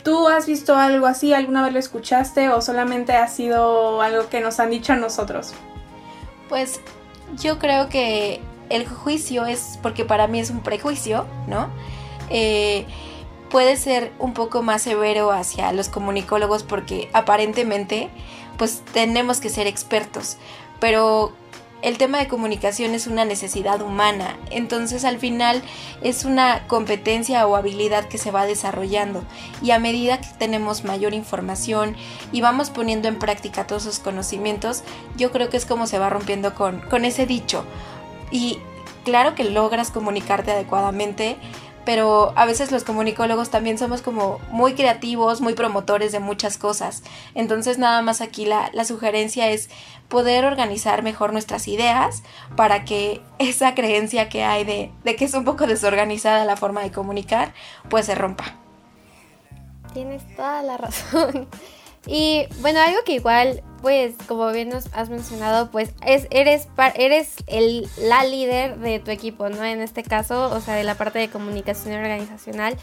¿Tú 0.03 0.29
has 0.29 0.47
visto 0.47 0.77
algo 0.77 1.07
así? 1.07 1.33
¿Alguna 1.33 1.62
vez 1.62 1.73
lo 1.73 1.79
escuchaste 1.79 2.49
o 2.49 2.61
solamente 2.61 3.12
ha 3.12 3.29
sido 3.29 4.03
algo 4.03 4.29
que 4.29 4.41
nos 4.41 4.59
han 4.59 4.71
dicho 4.71 4.93
a 4.93 4.97
nosotros? 4.97 5.55
Pues 6.49 6.81
yo 7.41 7.59
creo 7.59 7.88
que 7.88 8.41
el 8.69 8.87
juicio 8.88 9.47
es, 9.47 9.79
porque 9.83 10.05
para 10.05 10.27
mí 10.27 10.41
es 10.41 10.51
un 10.51 10.61
prejuicio, 10.61 11.27
¿no? 11.47 11.69
Eh, 12.31 12.87
puede 13.51 13.77
ser 13.77 14.12
un 14.19 14.33
poco 14.33 14.62
más 14.62 14.83
severo 14.83 15.31
hacia 15.31 15.73
los 15.73 15.88
comunicólogos 15.88 16.62
porque 16.62 17.11
aparentemente 17.12 18.09
pues 18.57 18.83
tenemos 18.93 19.41
que 19.41 19.51
ser 19.51 19.67
expertos, 19.67 20.37
pero 20.81 21.33
el 21.83 21.99
tema 21.99 22.18
de 22.18 22.29
comunicación 22.29 22.95
es 22.95 23.07
una 23.07 23.25
necesidad 23.25 23.83
humana, 23.83 24.37
entonces 24.51 25.05
al 25.05 25.18
final 25.18 25.62
es 26.01 26.25
una 26.25 26.66
competencia 26.68 27.47
o 27.47 27.57
habilidad 27.57 28.09
que 28.09 28.18
se 28.18 28.31
va 28.31 28.47
desarrollando 28.47 29.25
y 29.62 29.73
a 29.73 29.79
medida 29.79 30.21
que 30.21 30.29
tenemos 30.38 30.85
mayor 30.85 31.12
información 31.12 31.97
y 32.31 32.40
vamos 32.40 32.71
poniendo 32.71 33.09
en 33.09 33.18
práctica 33.18 33.66
todos 33.66 33.83
esos 33.83 33.99
conocimientos, 33.99 34.85
yo 35.16 35.33
creo 35.33 35.51
que 35.51 35.57
es 35.57 35.66
como 35.66 35.87
se 35.87 35.99
va 35.99 36.09
rompiendo 36.09 36.55
con, 36.55 36.81
con 36.83 37.05
ese 37.05 37.27
dicho. 37.27 37.64
Y 38.31 38.59
claro 39.05 39.35
que 39.35 39.45
logras 39.45 39.90
comunicarte 39.90 40.53
adecuadamente, 40.53 41.37
pero 41.85 42.33
a 42.37 42.47
veces 42.47 42.71
los 42.71 42.85
comunicólogos 42.85 43.51
también 43.51 43.79
somos 43.79 44.03
como 44.03 44.38
muy 44.51 44.75
creativos, 44.75 45.40
muy 45.40 45.55
promotores 45.55 46.12
de 46.12 46.21
muchas 46.21 46.59
cosas. 46.59 47.03
Entonces 47.35 47.79
nada 47.79 48.03
más 48.03 48.21
aquí 48.21 48.45
la, 48.45 48.71
sugerencia 48.85 49.51
es 49.51 49.71
poder 50.09 50.45
organizar 50.45 51.03
mejor 51.03 51.33
nuestras 51.33 51.68
ideas 51.68 52.23
para 52.57 52.85
que 52.85 53.21
esa 53.38 53.75
creencia 53.75 54.29
que 54.29 54.45
hay 54.45 54.64
de, 54.64 54.92
de 55.05 55.16
que 55.16 55.25
es 55.25 55.35
un 55.35 55.45
poco 55.45 55.66
desorganizada 55.66 56.45
la 56.45 56.57
forma 56.57 56.83
de 56.83 56.92
comunicar, 56.92 57.55
pues 57.88 58.07
se 58.07 58.14
rompa. 58.14 58.57
Tienes 59.92 60.23
toda 60.37 60.62
la 60.62 60.77
razón. 60.77 61.49
Y 62.07 62.47
bueno, 62.61 62.81
algo 62.81 62.99
que 63.05 63.14
igual, 63.14 63.62
pues, 63.83 64.14
como 64.27 64.51
bien 64.53 64.68
nos 64.71 64.87
has 64.95 65.11
mencionado, 65.11 65.71
pues 65.71 65.92
es, 66.07 66.27
eres, 66.31 66.68
eres 66.95 67.35
el, 67.47 67.88
la 67.99 68.25
líder 68.25 68.79
de 68.79 69.01
tu 69.01 69.11
equipo, 69.11 69.49
¿no? 69.49 69.64
En 69.64 69.81
este 69.81 70.03
caso, 70.03 70.51
o 70.51 70.61
sea, 70.61 70.75
de 70.75 70.85
la 70.85 70.95
parte 70.95 71.18
de 71.18 71.29
comunicación 71.29 71.95
organizacional. 71.97 72.77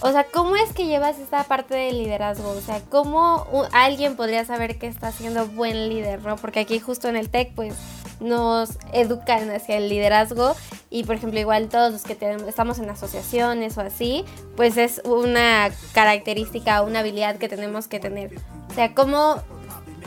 O 0.00 0.12
sea, 0.12 0.24
¿cómo 0.24 0.56
es 0.56 0.72
que 0.72 0.86
llevas 0.86 1.18
esta 1.18 1.44
parte 1.44 1.74
de 1.74 1.92
liderazgo? 1.92 2.50
O 2.50 2.60
sea, 2.60 2.80
¿cómo 2.90 3.46
alguien 3.72 4.16
podría 4.16 4.44
saber 4.44 4.76
que 4.78 4.88
está 4.88 5.12
siendo 5.12 5.46
buen 5.46 5.88
líder, 5.88 6.20
¿no? 6.22 6.36
Porque 6.36 6.60
aquí 6.60 6.78
justo 6.80 7.08
en 7.08 7.16
el 7.16 7.30
TEC, 7.30 7.54
pues, 7.54 7.74
nos 8.20 8.78
educan 8.92 9.50
hacia 9.50 9.76
el 9.76 9.88
liderazgo 9.88 10.54
y 10.90 11.04
por 11.04 11.16
ejemplo 11.16 11.38
igual 11.40 11.68
todos 11.68 11.92
los 11.92 12.02
que 12.02 12.14
tenemos, 12.14 12.46
estamos 12.48 12.78
en 12.78 12.88
asociaciones 12.88 13.76
o 13.76 13.80
así, 13.80 14.24
pues 14.56 14.76
es 14.76 15.02
una 15.04 15.70
característica, 15.92 16.82
una 16.82 17.00
habilidad 17.00 17.36
que 17.36 17.48
tenemos 17.48 17.88
que 17.88 18.00
tener. 18.00 18.32
O 18.70 18.74
sea, 18.74 18.94
¿cómo 18.94 19.42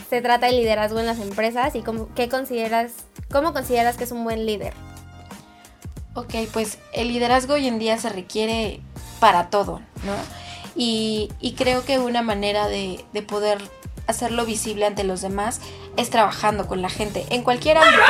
se 0.09 0.21
trata 0.21 0.47
el 0.47 0.57
liderazgo 0.57 0.99
en 0.99 1.05
las 1.05 1.19
empresas 1.19 1.75
y 1.75 1.81
cómo, 1.81 2.09
qué 2.15 2.29
consideras, 2.29 2.91
cómo 3.29 3.53
consideras 3.53 3.97
que 3.97 4.05
es 4.05 4.11
un 4.11 4.23
buen 4.23 4.45
líder? 4.45 4.73
Ok, 6.13 6.33
pues 6.51 6.79
el 6.93 7.09
liderazgo 7.09 7.53
hoy 7.53 7.67
en 7.67 7.79
día 7.79 7.97
se 7.97 8.09
requiere 8.09 8.81
para 9.19 9.49
todo, 9.49 9.81
¿no? 10.03 10.13
Y, 10.75 11.29
creo 11.57 11.83
que 11.83 11.97
una 11.97 12.21
manera 12.21 12.67
de, 12.67 13.03
de 13.11 13.21
poder 13.23 13.57
hacerlo 14.05 14.45
visible 14.45 14.85
ante 14.85 15.03
los 15.03 15.21
demás 15.21 15.59
es 15.97 16.09
trabajando 16.09 16.67
con 16.67 16.81
la 16.81 16.89
gente 16.89 17.25
en 17.29 17.43
cualquier 17.43 17.77
ámbito. 17.77 18.03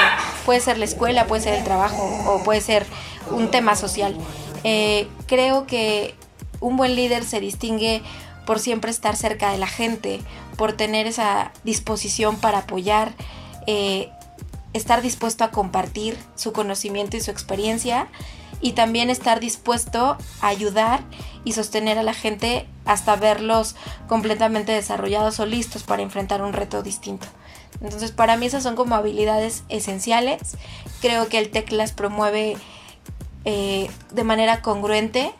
Puede 0.45 0.59
ser 0.59 0.77
la 0.77 0.85
escuela, 0.85 1.25
puede 1.27 1.41
ser 1.41 1.53
el 1.55 1.63
trabajo 1.63 2.03
o 2.27 2.43
puede 2.43 2.61
ser 2.61 2.85
un 3.31 3.49
tema 3.51 3.75
social. 3.75 4.15
Eh, 4.63 5.07
creo 5.27 5.65
que 5.65 6.15
un 6.59 6.77
buen 6.77 6.95
líder 6.95 7.23
se 7.23 7.39
distingue 7.39 8.01
por 8.45 8.59
siempre 8.59 8.91
estar 8.91 9.15
cerca 9.15 9.51
de 9.51 9.57
la 9.57 9.67
gente, 9.67 10.21
por 10.57 10.73
tener 10.73 11.07
esa 11.07 11.51
disposición 11.63 12.37
para 12.37 12.59
apoyar, 12.59 13.13
eh, 13.67 14.09
estar 14.73 15.01
dispuesto 15.01 15.43
a 15.43 15.51
compartir 15.51 16.17
su 16.35 16.51
conocimiento 16.51 17.15
y 17.15 17.21
su 17.21 17.31
experiencia 17.31 18.07
y 18.59 18.73
también 18.73 19.09
estar 19.09 19.39
dispuesto 19.39 20.17
a 20.41 20.47
ayudar 20.47 21.01
y 21.43 21.53
sostener 21.53 21.97
a 21.97 22.03
la 22.03 22.13
gente 22.13 22.67
hasta 22.85 23.15
verlos 23.15 23.75
completamente 24.07 24.71
desarrollados 24.71 25.39
o 25.39 25.45
listos 25.45 25.83
para 25.83 26.01
enfrentar 26.01 26.41
un 26.41 26.53
reto 26.53 26.81
distinto. 26.81 27.27
Entonces 27.81 28.11
para 28.11 28.37
mí 28.37 28.47
esas 28.47 28.63
son 28.63 28.75
como 28.75 28.95
habilidades 28.95 29.63
esenciales. 29.69 30.57
Creo 31.01 31.27
que 31.27 31.37
el 31.37 31.49
TEC 31.49 31.71
las 31.71 31.93
promueve 31.93 32.57
eh, 33.45 33.89
de 34.11 34.23
manera 34.23 34.61
congruente 34.61 35.31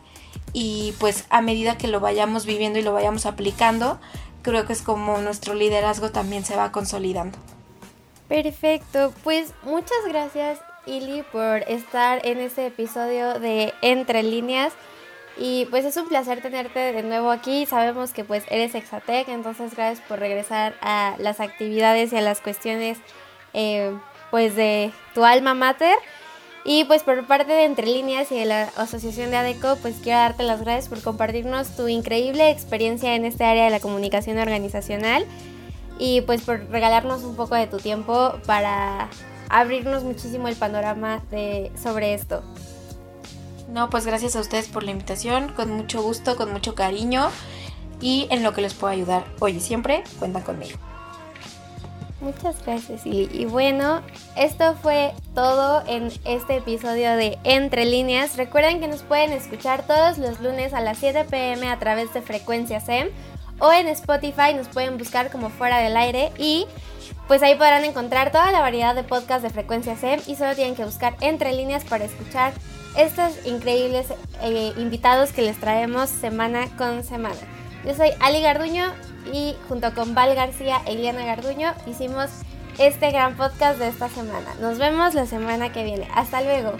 y 0.52 0.94
pues 0.98 1.24
a 1.30 1.40
medida 1.40 1.76
que 1.76 1.88
lo 1.88 2.00
vayamos 2.00 2.46
viviendo 2.46 2.78
y 2.78 2.82
lo 2.82 2.92
vayamos 2.92 3.26
aplicando, 3.26 4.00
creo 4.48 4.66
que 4.66 4.72
es 4.72 4.82
como 4.82 5.18
nuestro 5.18 5.54
liderazgo 5.54 6.10
también 6.10 6.44
se 6.44 6.56
va 6.56 6.72
consolidando. 6.72 7.38
Perfecto, 8.28 9.12
pues 9.24 9.52
muchas 9.62 9.98
gracias 10.06 10.58
Ili 10.86 11.22
por 11.22 11.62
estar 11.68 12.26
en 12.26 12.38
este 12.38 12.66
episodio 12.66 13.38
de 13.38 13.74
Entre 13.82 14.22
líneas. 14.22 14.72
Y 15.40 15.66
pues 15.66 15.84
es 15.84 15.96
un 15.96 16.08
placer 16.08 16.42
tenerte 16.42 16.92
de 16.92 17.02
nuevo 17.02 17.30
aquí. 17.30 17.64
Sabemos 17.64 18.12
que 18.12 18.24
pues 18.24 18.44
eres 18.50 18.74
Exatec, 18.74 19.28
entonces 19.28 19.76
gracias 19.76 20.04
por 20.08 20.18
regresar 20.18 20.74
a 20.80 21.14
las 21.18 21.38
actividades 21.40 22.12
y 22.12 22.16
a 22.16 22.20
las 22.20 22.40
cuestiones 22.40 22.98
eh, 23.54 23.96
pues 24.30 24.56
de 24.56 24.92
tu 25.14 25.24
alma 25.24 25.54
mater. 25.54 25.96
Y 26.70 26.84
pues 26.84 27.02
por 27.02 27.26
parte 27.26 27.50
de 27.50 27.64
Entre 27.64 27.86
Líneas 27.86 28.30
y 28.30 28.38
de 28.38 28.44
la 28.44 28.64
Asociación 28.76 29.30
de 29.30 29.38
ADECO, 29.38 29.76
pues 29.80 29.96
quiero 30.02 30.18
darte 30.18 30.42
las 30.42 30.60
gracias 30.60 30.88
por 30.88 31.00
compartirnos 31.00 31.74
tu 31.74 31.88
increíble 31.88 32.50
experiencia 32.50 33.14
en 33.14 33.24
este 33.24 33.44
área 33.44 33.64
de 33.64 33.70
la 33.70 33.80
comunicación 33.80 34.36
organizacional 34.36 35.24
y 35.98 36.20
pues 36.20 36.42
por 36.42 36.68
regalarnos 36.68 37.24
un 37.24 37.36
poco 37.36 37.54
de 37.54 37.68
tu 37.68 37.78
tiempo 37.78 38.34
para 38.44 39.08
abrirnos 39.48 40.04
muchísimo 40.04 40.46
el 40.46 40.56
panorama 40.56 41.22
de, 41.30 41.72
sobre 41.82 42.12
esto. 42.12 42.42
No, 43.70 43.88
pues 43.88 44.04
gracias 44.04 44.36
a 44.36 44.40
ustedes 44.40 44.68
por 44.68 44.82
la 44.82 44.90
invitación, 44.90 45.48
con 45.54 45.70
mucho 45.70 46.02
gusto, 46.02 46.36
con 46.36 46.52
mucho 46.52 46.74
cariño 46.74 47.30
y 48.02 48.28
en 48.30 48.42
lo 48.42 48.52
que 48.52 48.60
les 48.60 48.74
puedo 48.74 48.92
ayudar 48.92 49.24
hoy 49.40 49.52
y 49.52 49.60
siempre, 49.60 50.04
cuentan 50.18 50.42
conmigo. 50.42 50.78
Muchas 52.20 52.56
gracias, 52.66 53.02
Y 53.06 53.44
bueno, 53.44 54.02
esto 54.36 54.74
fue 54.82 55.12
todo 55.34 55.84
en 55.86 56.10
este 56.24 56.56
episodio 56.56 57.16
de 57.16 57.38
Entre 57.44 57.84
Líneas. 57.84 58.36
Recuerden 58.36 58.80
que 58.80 58.88
nos 58.88 59.02
pueden 59.02 59.32
escuchar 59.32 59.86
todos 59.86 60.18
los 60.18 60.40
lunes 60.40 60.74
a 60.74 60.80
las 60.80 60.98
7 60.98 61.26
pm 61.30 61.70
a 61.70 61.78
través 61.78 62.12
de 62.12 62.20
Frecuencia 62.20 62.80
SEM 62.80 63.10
o 63.60 63.72
en 63.72 63.88
Spotify 63.88 64.54
nos 64.54 64.68
pueden 64.68 64.98
buscar 64.98 65.30
como 65.30 65.50
fuera 65.50 65.78
del 65.78 65.96
aire 65.96 66.32
y 66.38 66.66
pues 67.26 67.42
ahí 67.42 67.54
podrán 67.54 67.84
encontrar 67.84 68.32
toda 68.32 68.50
la 68.52 68.60
variedad 68.60 68.94
de 68.94 69.04
podcasts 69.04 69.42
de 69.42 69.50
Frecuencia 69.50 69.96
SEM 69.96 70.20
y 70.26 70.36
solo 70.36 70.54
tienen 70.54 70.74
que 70.74 70.84
buscar 70.84 71.16
Entre 71.20 71.52
Líneas 71.52 71.84
para 71.84 72.04
escuchar 72.04 72.52
estos 72.96 73.46
increíbles 73.46 74.06
eh, 74.42 74.72
invitados 74.76 75.32
que 75.32 75.42
les 75.42 75.58
traemos 75.60 76.08
semana 76.08 76.68
con 76.76 77.04
semana. 77.04 77.36
Yo 77.84 77.94
soy 77.94 78.10
Ali 78.20 78.40
Garduño 78.42 78.92
y 79.32 79.56
junto 79.68 79.94
con 79.94 80.14
Val 80.14 80.34
García 80.34 80.80
e 80.86 80.92
Eliana 80.92 81.24
Garduño 81.24 81.72
hicimos 81.86 82.30
este 82.78 83.10
gran 83.10 83.36
podcast 83.36 83.78
de 83.78 83.88
esta 83.88 84.08
semana. 84.08 84.54
Nos 84.60 84.78
vemos 84.78 85.14
la 85.14 85.26
semana 85.26 85.72
que 85.72 85.84
viene. 85.84 86.08
Hasta 86.14 86.42
luego. 86.42 86.72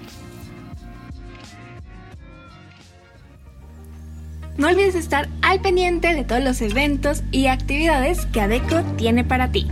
No 4.57 4.69
olvides 4.69 4.95
estar 4.95 5.29
al 5.43 5.61
pendiente 5.61 6.15
de 6.15 6.25
todos 6.25 6.43
los 6.43 6.61
eventos 6.61 7.23
y 7.31 7.47
actividades 7.47 8.27
que 8.27 8.41
ADECO 8.41 8.83
tiene 8.97 9.25
para 9.25 9.53
ti. 9.53 9.69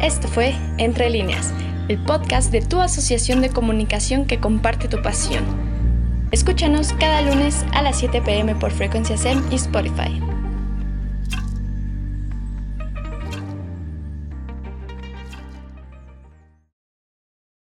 Esto 0.00 0.28
fue 0.28 0.54
Entre 0.78 1.10
Líneas 1.10 1.52
el 1.90 1.98
podcast 1.98 2.52
de 2.52 2.60
tu 2.60 2.80
asociación 2.80 3.40
de 3.40 3.50
comunicación 3.50 4.24
que 4.24 4.38
comparte 4.38 4.86
tu 4.86 5.02
pasión. 5.02 5.44
Escúchanos 6.30 6.92
cada 6.92 7.20
lunes 7.20 7.64
a 7.72 7.82
las 7.82 7.98
7 7.98 8.22
pm 8.22 8.54
por 8.54 8.70
Frecuencia 8.70 9.16
SEM 9.16 9.42
y 9.50 9.56
Spotify. 9.56 10.39